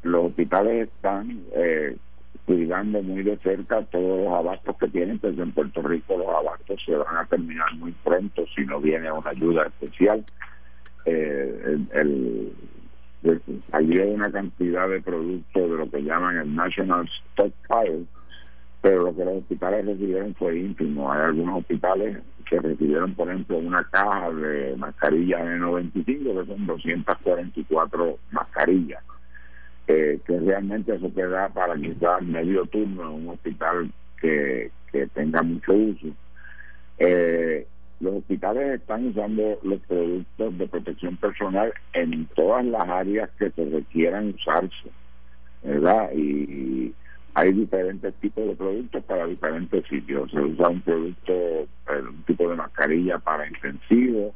[0.02, 1.98] los hospitales están eh,
[2.46, 6.82] cuidando muy de cerca todos los abastos que tienen, pero en Puerto Rico los abastos
[6.86, 10.24] se van a terminar muy pronto si no viene una ayuda especial.
[11.04, 12.52] Eh, el,
[13.72, 18.04] hay una cantidad de productos de lo que llaman el National Stockpile,
[18.80, 21.10] pero lo que los hospitales recibieron fue ínfimo.
[21.12, 28.18] Hay algunos hospitales que recibieron, por ejemplo, una caja de mascarillas N95, que son 244
[28.30, 29.02] mascarillas,
[29.88, 35.42] eh, que realmente eso queda para quizás medio turno en un hospital que, que tenga
[35.42, 36.06] mucho uso.
[36.98, 37.66] Eh,
[38.00, 43.64] los hospitales están usando los productos de protección personal en todas las áreas que se
[43.64, 44.90] requieran usarse,
[45.62, 46.10] ¿verdad?
[46.14, 46.94] Y
[47.34, 50.30] hay diferentes tipos de productos para diferentes sitios.
[50.30, 54.34] Se usa un producto, eh, un tipo de mascarilla para intensivo,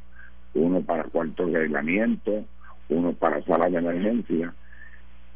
[0.55, 2.43] uno para cuartos de aislamiento,
[2.89, 4.53] uno para salas de emergencia,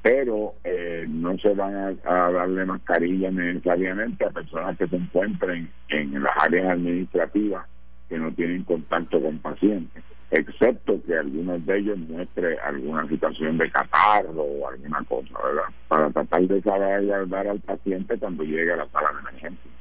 [0.02, 5.70] pero eh, no se van a, a darle mascarilla necesariamente a personas que se encuentren
[5.90, 7.66] en las áreas administrativas
[8.10, 13.72] que no tienen contacto con pacientes, excepto que algunos de ellos muestre alguna situación de
[13.72, 15.64] catarro o alguna cosa, ¿verdad?
[15.88, 19.72] Para tratar de salvaguardar al paciente cuando llegue a la sala de emergencia.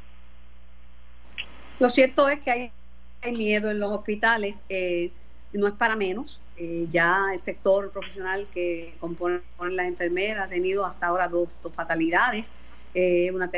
[1.80, 5.10] Lo cierto es que hay, miedo en los hospitales, eh,
[5.52, 6.40] no es para menos.
[6.56, 12.50] Eh, ya el sector profesional que compone las enfermeras ha tenido hasta ahora dos, fatalidades.
[12.94, 13.50] Eh, una,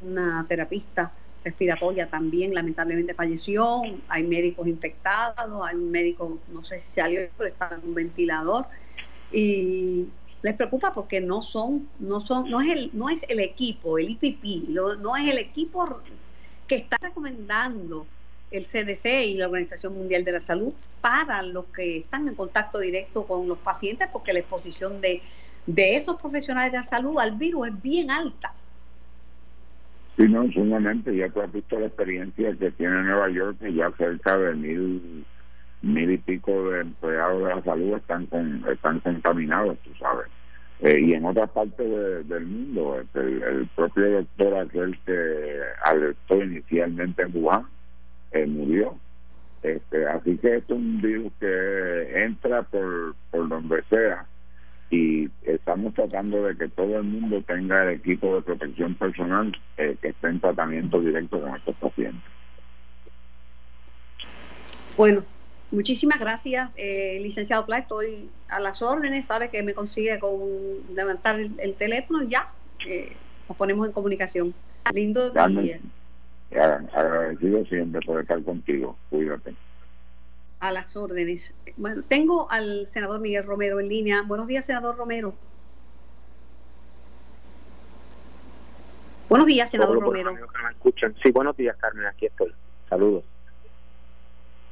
[0.00, 1.12] una terapista
[1.44, 7.50] respiratoria también lamentablemente falleció, hay médicos infectados, hay un médico, no sé si salió, pero
[7.50, 8.66] está en un ventilador
[9.30, 10.06] y
[10.42, 14.10] les preocupa porque no son, no son, no es el, no es el equipo, el
[14.10, 14.68] IPP,
[15.00, 16.00] no es el equipo
[16.66, 18.06] que está recomendando
[18.50, 22.78] el CDC y la Organización Mundial de la Salud para los que están en contacto
[22.78, 25.22] directo con los pacientes, porque la exposición de,
[25.66, 28.54] de esos profesionales de la salud al virus es bien alta.
[30.16, 31.16] Sí, no, sumamente.
[31.16, 35.24] Ya tú has visto la experiencia que tiene Nueva York, que ya cerca de mil,
[35.82, 40.26] mil y pico de empleados de la salud están con, están contaminados, tú sabes.
[40.80, 47.22] Eh, y en otras partes del mundo, este, el, propio doctor aquel que alertó inicialmente
[47.22, 47.66] en Wuhan,
[48.32, 48.96] eh, murió.
[49.62, 54.26] Este, así que es un virus que entra por, por donde sea
[54.94, 59.96] y estamos tratando de que todo el mundo tenga el equipo de protección personal eh,
[60.00, 62.22] que esté en tratamiento directo con estos pacientes.
[64.96, 65.24] Bueno,
[65.72, 67.78] muchísimas gracias, eh, licenciado Pla.
[67.78, 69.26] Estoy a las órdenes.
[69.26, 70.38] Sabe que me consigue con
[70.94, 72.52] levantar el, teléfono y ya
[72.86, 73.12] eh,
[73.48, 74.54] nos ponemos en comunicación.
[74.92, 75.80] Lindo día.
[76.52, 78.96] Agradecido siempre por estar contigo.
[79.10, 79.54] Cuídate.
[80.64, 81.52] A las órdenes.
[81.76, 84.22] Bueno, tengo al senador Miguel Romero en línea.
[84.22, 85.34] Buenos días, senador Romero.
[89.28, 90.34] Buenos días, senador Romero.
[91.22, 92.06] Sí, buenos días, Carmen.
[92.06, 92.54] Aquí estoy.
[92.88, 93.24] Saludos.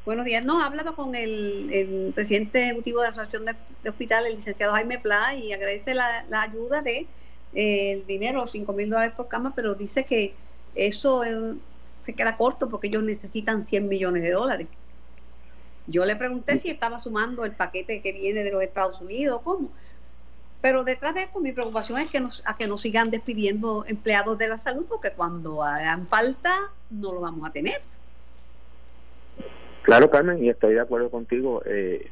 [0.06, 0.42] Buenos días.
[0.42, 5.34] No, hablaba con el, presidente ejecutivo de la Asociación de, Hospitales, el licenciado Jaime Pla,
[5.34, 7.06] y agradece la, ayuda de
[7.52, 10.34] eh, el dinero, 5 mil dólares por cama, pero dice que
[10.74, 11.54] eso eh,
[12.00, 14.68] se queda corto porque ellos necesitan 100 millones de dólares.
[15.86, 19.70] Yo le pregunté si estaba sumando el paquete que viene de los Estados Unidos, ¿cómo?
[20.60, 24.38] Pero detrás de esto mi preocupación es que nos, a que nos sigan despidiendo empleados
[24.38, 27.80] de la salud porque cuando hagan falta no lo vamos a tener.
[29.82, 31.62] Claro, Carmen, y estoy de acuerdo contigo.
[31.66, 32.10] Eh,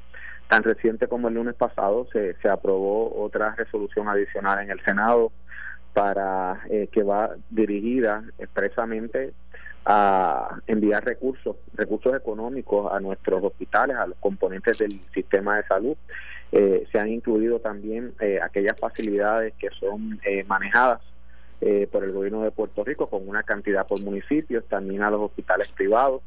[0.49, 5.31] tan reciente como el lunes pasado se, se aprobó otra resolución adicional en el Senado
[5.93, 9.33] para eh, que va dirigida expresamente
[9.85, 15.97] a enviar recursos, recursos económicos a nuestros hospitales, a los componentes del sistema de salud.
[16.53, 21.01] Eh, se han incluido también eh, aquellas facilidades que son manejadas
[21.93, 25.71] por el gobierno de Puerto Rico con una cantidad por municipios, también a los hospitales
[25.73, 26.23] privados.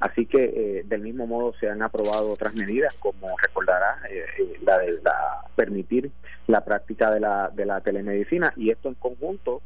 [0.00, 4.58] Así que eh, del mismo modo se han aprobado otras medidas, como recordará eh, eh,
[4.62, 6.10] la de la, permitir
[6.46, 9.62] la práctica de la, de la telemedicina y esto en conjunto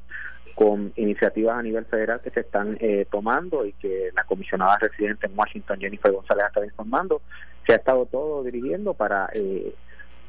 [0.54, 2.78] con iniciativas a nivel federal que se están
[3.10, 7.22] tomando y que la comisionada residente en Washington, Jennifer González, estado informando,
[7.66, 9.30] se ha estado todo dirigiendo para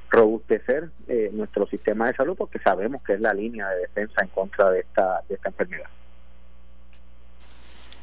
[0.09, 0.89] robustecer
[1.33, 4.81] nuestro sistema de salud porque sabemos que es la línea de defensa en contra de
[4.81, 5.89] esta, de esta enfermedad.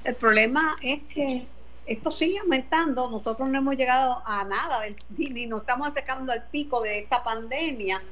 [0.05, 1.47] El problema es que
[1.87, 4.83] esto sigue aumentando, nosotros no hemos llegado a nada,
[5.17, 8.03] ni nos estamos acercando al pico de esta pandemia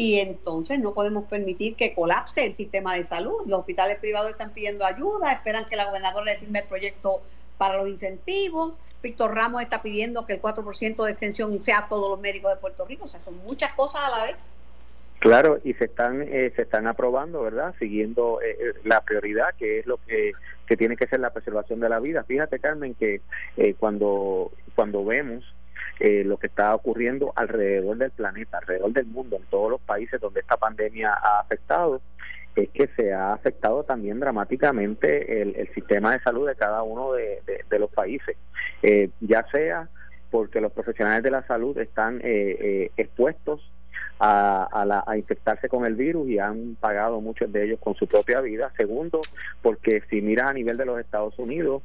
[0.00, 3.42] y entonces no podemos permitir que colapse el sistema de salud.
[3.44, 7.20] Los hospitales privados están pidiendo ayuda, esperan que la gobernadora le firme el proyecto
[7.58, 8.72] para los incentivos.
[9.02, 12.58] Víctor Ramos está pidiendo que el 4% de extensión sea a todos los médicos de
[12.58, 14.50] Puerto Rico, o sea, son muchas cosas a la vez.
[15.18, 17.74] Claro, y se están eh, se están aprobando, ¿verdad?
[17.78, 20.32] Siguiendo eh, eh, la prioridad, que es lo que,
[20.66, 22.24] que tiene que ser la preservación de la vida.
[22.24, 23.20] Fíjate, Carmen, que
[23.78, 25.44] cuando cuando vemos
[26.00, 30.40] lo que está ocurriendo alrededor del planeta, alrededor del mundo, en todos los países donde
[30.40, 32.00] esta pandemia ha afectado,
[32.56, 37.42] es que se ha afectado también dramáticamente el, sistema de salud de cada uno de,
[37.78, 38.36] los países,
[39.20, 39.88] ya sea
[40.30, 43.70] porque los profesionales de la salud están expuestos
[44.20, 48.40] a, a, infectarse con el virus y han pagado muchos de ellos con su propia
[48.40, 48.70] vida.
[48.76, 49.22] Segundo,
[49.62, 51.82] porque si miras a nivel de los Estados Unidos,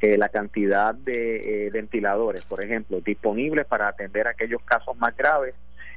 [0.00, 5.54] eh, la cantidad de eh, ventiladores, por ejemplo, disponibles para atender aquellos casos más graves,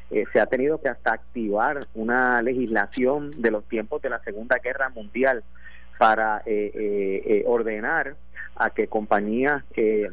[0.10, 4.58] eh, se ha tenido que hasta activar una legislación de los tiempos de la Segunda
[4.58, 5.44] Guerra Mundial
[5.98, 6.44] para
[7.46, 8.16] ordenar
[8.56, 9.64] a que compañías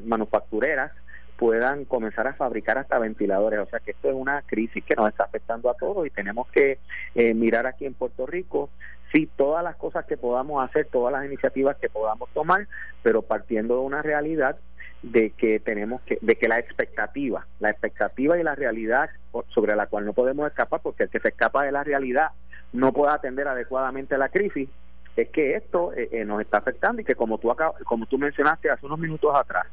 [0.05, 0.92] manufactureras
[1.38, 3.61] puedan comenzar a fabricar hasta ventiladores.
[3.61, 6.48] O sea que esto es una crisis que nos está afectando a todos y tenemos
[6.48, 6.79] que
[7.14, 8.70] eh, mirar aquí en Puerto Rico
[9.12, 12.66] sí todas las cosas que podamos hacer, todas las iniciativas que podamos tomar,
[13.03, 14.57] pero partiendo de una realidad
[15.03, 19.11] de que tenemos que de que la expectativa, la expectativa y la realidad
[19.49, 22.31] sobre la cual no podemos escapar porque el que se escapa de la realidad
[22.73, 24.68] no puede atender adecuadamente la crisis
[25.16, 28.71] es que esto eh, eh, nos está afectando y que como tú como tú mencionaste
[28.71, 29.66] hace unos minutos atrás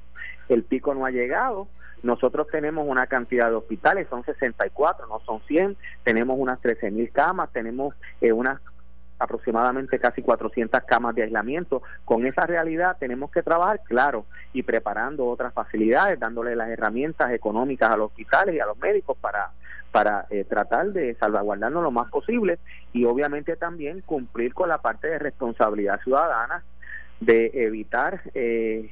[0.50, 1.68] el pico no ha llegado.
[2.04, 7.12] Nosotros tenemos una cantidad de hospitales, son 64, no son 100, tenemos unas 13 mil
[7.12, 8.60] camas, tenemos eh, unas
[9.20, 11.82] aproximadamente casi 400 camas de aislamiento.
[12.04, 17.92] Con esa realidad tenemos que trabajar, claro, y preparando otras facilidades, dándole las herramientas económicas
[17.92, 19.52] a los hospitales y a los médicos para
[19.96, 22.60] para eh, tratar de salvaguardarnos lo más posible
[22.92, 26.66] y obviamente también cumplir con la parte de responsabilidad ciudadana
[27.22, 28.92] de evitar eh,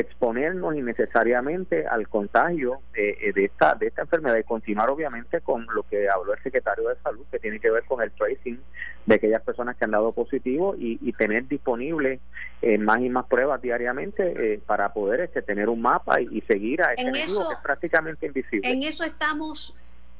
[0.00, 5.82] exponernos innecesariamente al contagio eh, de esta de esta enfermedad y continuar obviamente con lo
[5.82, 8.60] que habló el secretario de salud que tiene que ver con el tracing
[9.06, 12.20] de aquellas personas que han dado positivo y, tener disponible
[12.62, 16.80] eh, más y más pruebas diariamente eh, para poder este, tener un mapa y, seguir
[16.82, 18.70] a este enemigo que es prácticamente invisible.
[18.70, 19.74] En eso estamos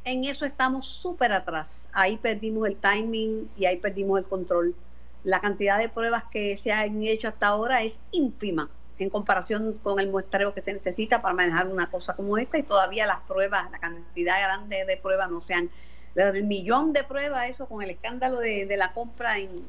[0.05, 1.89] en eso estamos súper atrás.
[1.93, 4.74] Ahí perdimos el timing y ahí perdimos el control.
[5.22, 8.68] La cantidad de pruebas que se han hecho hasta ahora es ínfima
[8.99, 12.62] en comparación con el muestreo que se necesita para manejar una cosa como esta y
[12.62, 15.70] todavía las pruebas, la cantidad grande de pruebas no sean,
[16.14, 19.64] el millón de pruebas, eso con el escándalo de, la compra en,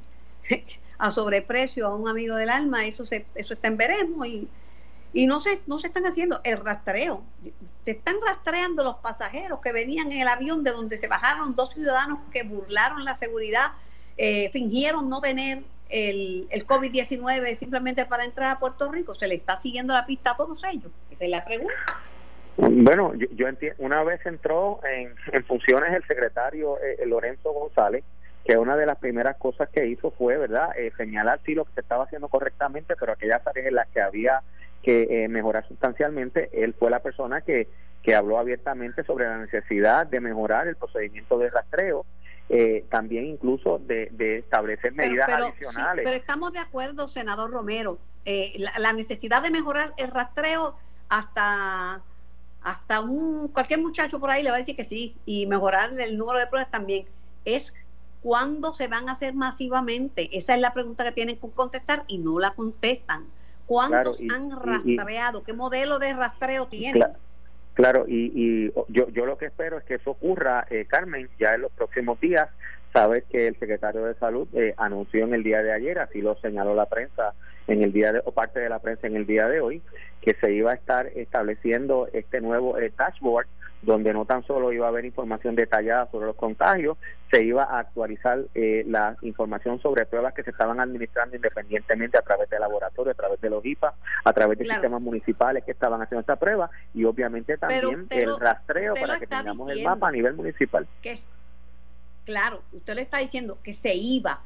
[0.98, 4.48] a sobreprecio a un amigo del alma, eso se, eso está en veremos y,
[5.14, 7.24] y no se, no se están haciendo el rastreo.
[7.86, 11.74] Se están rastreando los pasajeros que venían en el avión de donde se bajaron dos
[11.74, 13.74] ciudadanos que burlaron la seguridad,
[14.18, 19.16] eh, fingieron no tener el, el COVID-19 simplemente para entrar a Puerto Rico?
[19.16, 20.92] ¿Se le está siguiendo la pista a todos ellos?
[21.12, 21.74] Esa es la pregunta.
[22.58, 25.16] Bueno, yo, entiendo, una vez entró en,
[25.46, 28.04] funciones el secretario eh, Lorenzo González,
[28.44, 31.74] que una de las primeras cosas que hizo fue, ¿verdad?, eh, señalar sí lo que
[31.74, 34.42] se estaba haciendo correctamente, pero aquellas áreas en las que había
[34.84, 37.70] que eh, mejorar sustancialmente, él fue la persona que,
[38.04, 42.06] que habló abiertamente sobre la necesidad de mejorar el procedimiento de rastreo,
[42.50, 46.04] eh, también incluso de, establecer medidas adicionales.
[46.04, 48.00] pero estamos de acuerdo, senador Romero,
[48.78, 50.76] la, necesidad de mejorar el rastreo
[51.10, 52.02] hasta
[52.62, 56.18] hasta un cualquier muchacho por ahí le va a decir que sí y mejorar el
[56.18, 57.06] número de pruebas también
[57.46, 57.74] es
[58.22, 60.38] ¿Cuándo se van a hacer masivamente?
[60.38, 63.26] Esa es la pregunta que tienen que contestar y no la contestan.
[63.66, 65.44] ¿Cuántos han rastreado?
[65.44, 66.96] ¿Qué modelo de rastreo tienen?
[67.02, 67.20] Claro,
[68.08, 71.72] y, yo, yo lo que espero es que eso ocurra, eh, Carmen, ya en los
[71.72, 72.50] próximos días.
[72.92, 76.36] Sabes que el secretario de Salud eh, anunció en el día de ayer, así lo
[76.40, 77.34] señaló la prensa
[77.68, 79.82] en el día de, o parte de la prensa en el día de hoy,
[80.22, 83.48] que se iba a estar estableciendo este nuevo eh, dashboard
[83.82, 86.98] donde no tan solo iba a haber información detallada sobre los contagios,
[87.32, 92.22] se iba a actualizar eh, la información sobre pruebas que se estaban administrando independientemente a
[92.22, 96.02] través del laboratorio, a través de los IPA, a través de sistemas municipales que estaban
[96.02, 100.34] haciendo esta prueba y obviamente también el rastreo para que tengamos el mapa a nivel
[100.34, 100.88] municipal.
[101.02, 101.28] Que es,
[102.26, 104.42] claro, usted le está diciendo que se iba,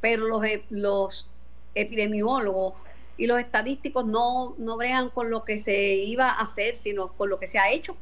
[0.00, 1.28] pero los, e, los
[1.74, 2.74] epidemiólogos
[3.18, 7.28] y los estadísticos no, no bregan con lo que se iba a hacer, sino con
[7.28, 7.96] lo que se ha hecho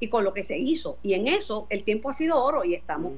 [0.00, 0.98] y con lo que se hizo.
[1.02, 3.12] Y en eso el tiempo ha sido oro y estamos,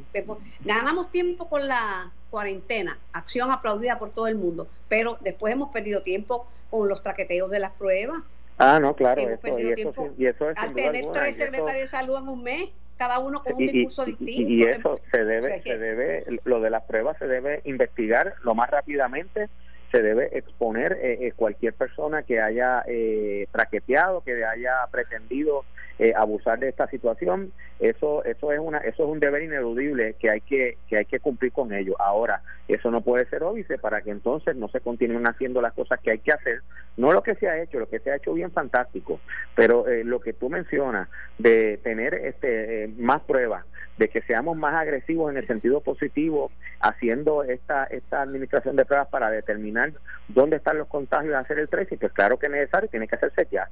[0.65, 6.03] ganamos tiempo con la cuarentena, acción aplaudida por todo el mundo, pero después hemos perdido
[6.03, 8.23] tiempo con los traqueteos de las pruebas.
[8.59, 12.43] Ah, no, claro, eso, y, eso, es al tener tres secretarios de salud en un
[12.43, 14.53] mes, cada uno con un discurso distinto.
[14.53, 18.71] Y, eso se debe, se debe, lo de las pruebas se debe investigar lo más
[18.71, 19.49] rápidamente
[19.93, 25.65] se debe exponer eh, eh, cualquier persona que haya eh, traqueteado, que haya pretendido
[26.03, 30.31] eh, abusar de esta situación eso eso es una eso es un deber ineludible que
[30.31, 31.95] hay que que hay que cumplir con ello.
[32.01, 36.01] Ahora eso no puede ser óbice para que entonces no se continúen haciendo las cosas
[36.01, 36.63] que hay que hacer
[36.97, 39.21] no lo que se ha hecho lo que se ha hecho bien fantástico
[39.55, 43.65] pero eh, lo que tú mencionas de tener este eh, más pruebas
[43.97, 46.51] de que seamos más agresivos en el sentido positivo
[46.81, 49.93] haciendo esta esta administración de pruebas para determinar
[50.27, 53.47] dónde están los contagios hacer el tracing pues claro que es necesario tiene que hacerse
[53.53, 53.69] ya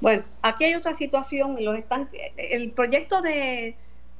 [0.00, 1.56] bueno, aquí hay otra situación.
[1.64, 3.76] Los están, el proyecto de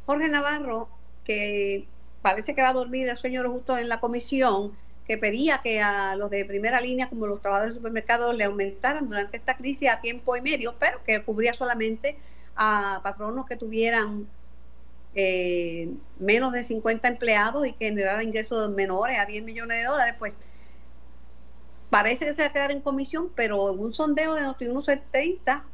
[0.07, 0.89] Jorge Navarro,
[1.25, 1.87] que
[2.23, 6.17] parece que va a dormir el sueño justo en la comisión, que pedía que a
[6.17, 10.01] los de primera línea, como los trabajadores del supermercado, le aumentaran durante esta crisis a
[10.01, 12.17] tiempo y medio, pero que cubría solamente
[12.57, 14.27] a patronos que tuvieran
[15.15, 20.15] eh, menos de 50 empleados y que generaran ingresos menores a 10 millones de dólares,
[20.19, 20.33] pues
[21.97, 25.65] parece que se va a quedar en comisión, pero en un sondeo de Noti 170,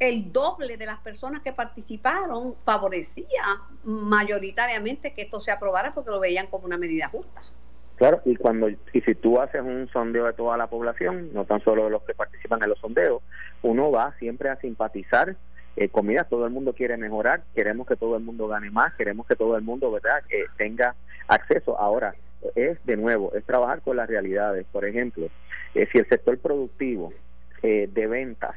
[0.00, 3.44] el doble de las personas que participaron favorecía
[3.84, 7.42] mayoritariamente que esto se aprobara porque lo veían como una medida justa.
[7.94, 11.62] Claro, y cuando y si tú haces un sondeo de toda la población, no tan
[11.62, 13.22] solo de los que participan en los sondeos,
[13.62, 15.36] uno va siempre a simpatizar
[15.76, 19.24] eh, comida, todo el mundo quiere mejorar, queremos que todo el mundo gane más, queremos
[19.24, 20.96] que todo el mundo, ¿verdad?, que tenga
[21.28, 21.78] acceso.
[21.78, 22.16] Ahora,
[22.54, 24.66] es de nuevo, es trabajar con las realidades.
[24.72, 25.28] Por ejemplo,
[25.74, 27.12] eh, si el sector productivo
[27.62, 28.54] eh, de ventas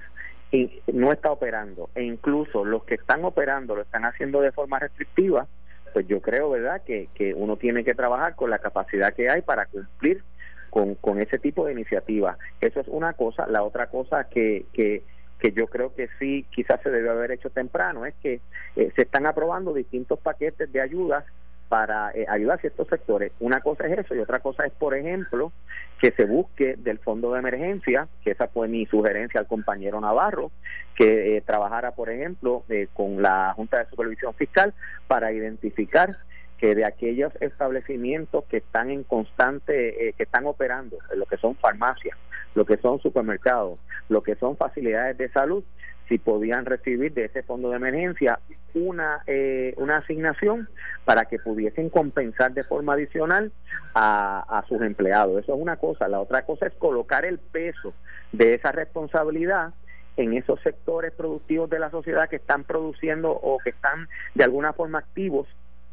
[0.94, 5.48] no está operando e incluso los que están operando lo están haciendo de forma restrictiva,
[5.94, 9.42] pues yo creo, ¿verdad?, que, que uno tiene que trabajar con la capacidad que hay
[9.42, 10.24] para cumplir
[10.70, 12.38] con, con ese tipo de iniciativas.
[12.62, 13.48] Eso es una cosa.
[13.48, 15.04] La otra cosa que, que,
[15.40, 18.42] que yo creo que sí quizás se debe haber hecho temprano es que
[18.76, 21.26] eh, se están aprobando distintos paquetes de ayudas
[21.70, 23.32] para eh, ayudar a ciertos sectores.
[23.40, 25.52] Una cosa es eso y otra cosa es, por ejemplo,
[26.00, 30.52] que se busque del fondo de emergencia, que esa fue mi sugerencia al compañero Navarro,
[30.96, 34.74] que eh, trabajara, por ejemplo, eh, con la Junta de Supervisión Fiscal
[35.08, 36.18] para identificar
[36.64, 42.18] que de aquellos establecimientos que están en constante, que están operando, lo que son farmacias,
[42.56, 45.66] lo que son supermercados, lo que son facilidades de salud,
[46.08, 48.40] si podían recibir de ese fondo de emergencia
[48.76, 50.70] una, eh, una asignación
[51.04, 53.52] para que pudiesen compensar de forma adicional
[53.94, 55.44] a, a sus empleados.
[55.44, 56.08] Eso es una cosa.
[56.08, 57.94] La otra cosa es colocar el peso
[58.32, 59.74] de esa responsabilidad
[60.16, 64.72] en esos sectores productivos de la sociedad que están produciendo o que están de alguna
[64.72, 65.46] forma activos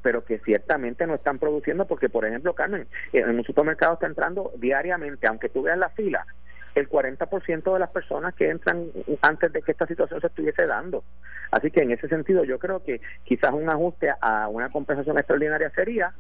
[0.03, 4.53] pero que ciertamente no están produciendo porque, por ejemplo, Carmen, en un supermercado está entrando
[4.57, 6.27] diariamente, aunque tú veas la fila,
[6.75, 8.87] el 40% de las personas que entran
[9.23, 11.05] antes de que esta situación se estuviese dando.
[11.51, 15.71] Así que en ese sentido yo creo que quizás un ajuste a una compensación extraordinaria
[15.71, 16.13] sería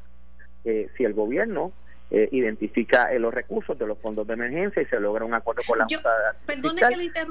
[0.64, 1.72] eh, si el gobierno
[2.12, 5.62] eh, identifica eh, los recursos de los fondos de emergencia y se logra un acuerdo
[5.64, 6.10] con la Junta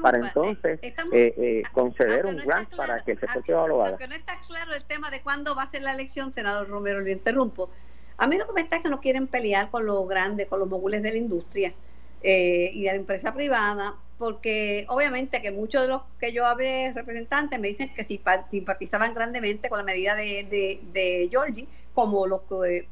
[0.00, 0.80] para entonces
[1.12, 3.90] eh, conceder un grant para que el sector privado lo haga.
[3.90, 7.00] Aunque no está claro el tema de cuándo va a ser la elección, senador Romero,
[7.00, 7.68] le interrumpo.
[8.16, 10.58] A mí lo que me está es que no quieren pelear con los grandes, con
[10.60, 11.74] los mogules de la industria
[12.22, 17.60] y de la empresa privada, porque obviamente que muchos de los que yo hablé representantes
[17.60, 22.42] me dicen que simpatizaban grandemente con la medida de, de, de Georgie, como los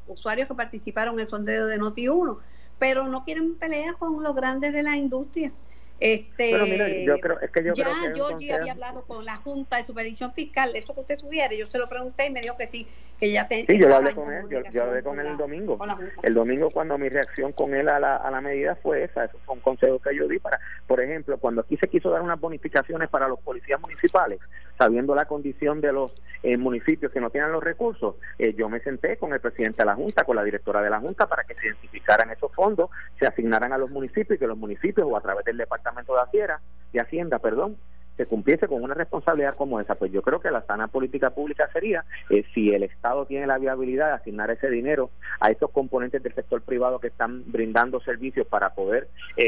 [0.07, 2.37] usuarios que participaron en el sondeo de Noti1,
[2.77, 5.51] pero no quieren pelear con los grandes de la industria.
[5.99, 9.85] Este, yo creo, es que yo ya creo que había hablado con la Junta de
[9.85, 12.87] Supervisión Fiscal, eso que usted sugiere, yo se lo pregunté y me dijo que sí,
[13.19, 15.77] que ya Sí, yo lo hablé con él, yo, hablé con él el domingo.
[16.23, 19.37] El domingo cuando mi reacción con él a la, a la medida fue esa, eso
[19.45, 22.39] fue un consejo que yo di para, por ejemplo, cuando aquí se quiso dar unas
[22.39, 24.39] bonificaciones para los policías municipales,
[24.77, 26.13] sabiendo la condición de los
[26.43, 29.85] eh, municipios que no tienen los recursos, eh, yo me senté con el presidente de
[29.85, 32.89] la Junta, con la directora de la Junta, para que se identificaran esos fondos,
[33.19, 36.21] se asignaran a los municipios y que los municipios o a través del Departamento de
[36.21, 36.61] Hacienda,
[36.93, 37.77] de Hacienda, perdón,
[38.19, 39.95] se cumpliese con una responsabilidad como esa.
[39.95, 43.57] Pues yo creo que la sana política pública sería eh, si el Estado tiene la
[43.57, 45.09] viabilidad de asignar ese dinero
[45.39, 49.07] a esos componentes del sector privado que están brindando servicios para poder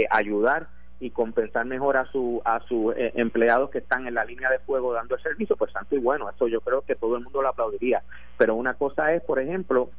[0.09, 0.67] ayudar
[1.01, 4.59] y compensar mejor a su a sus eh, empleados que están en la línea de
[4.59, 7.41] fuego dando el servicio, pues santo y bueno, eso yo creo que todo el mundo
[7.41, 8.03] lo aplaudiría.
[8.37, 9.89] Pero una cosa es, por ejemplo,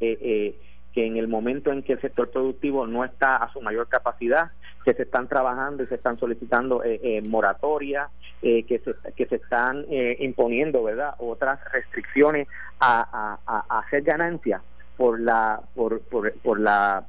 [0.00, 0.60] eh, eh,
[0.92, 4.50] que en el momento en que el sector productivo no está a su mayor capacidad,
[4.84, 9.86] que se están trabajando y se están solicitando eh, moratorias, que, se, que se están
[10.18, 12.48] imponiendo, ¿verdad?, otras restricciones
[12.80, 14.60] a, a, a hacer ganancias
[14.96, 17.04] por la por, por, por la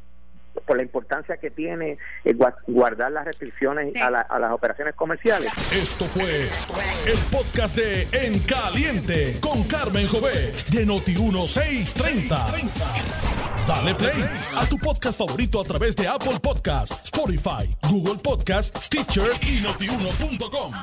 [0.66, 2.36] por la importancia que tiene eh,
[2.68, 5.51] guardar las restricciones a, las operaciones comerciales.
[5.72, 12.70] Esto fue el podcast de En Caliente con Carmen Jovet de Noti1630.
[13.68, 19.32] Dale play a tu podcast favorito a través de Apple Podcasts, Spotify, Google Podcasts, Stitcher
[19.41, 20.74] y notiuno.com.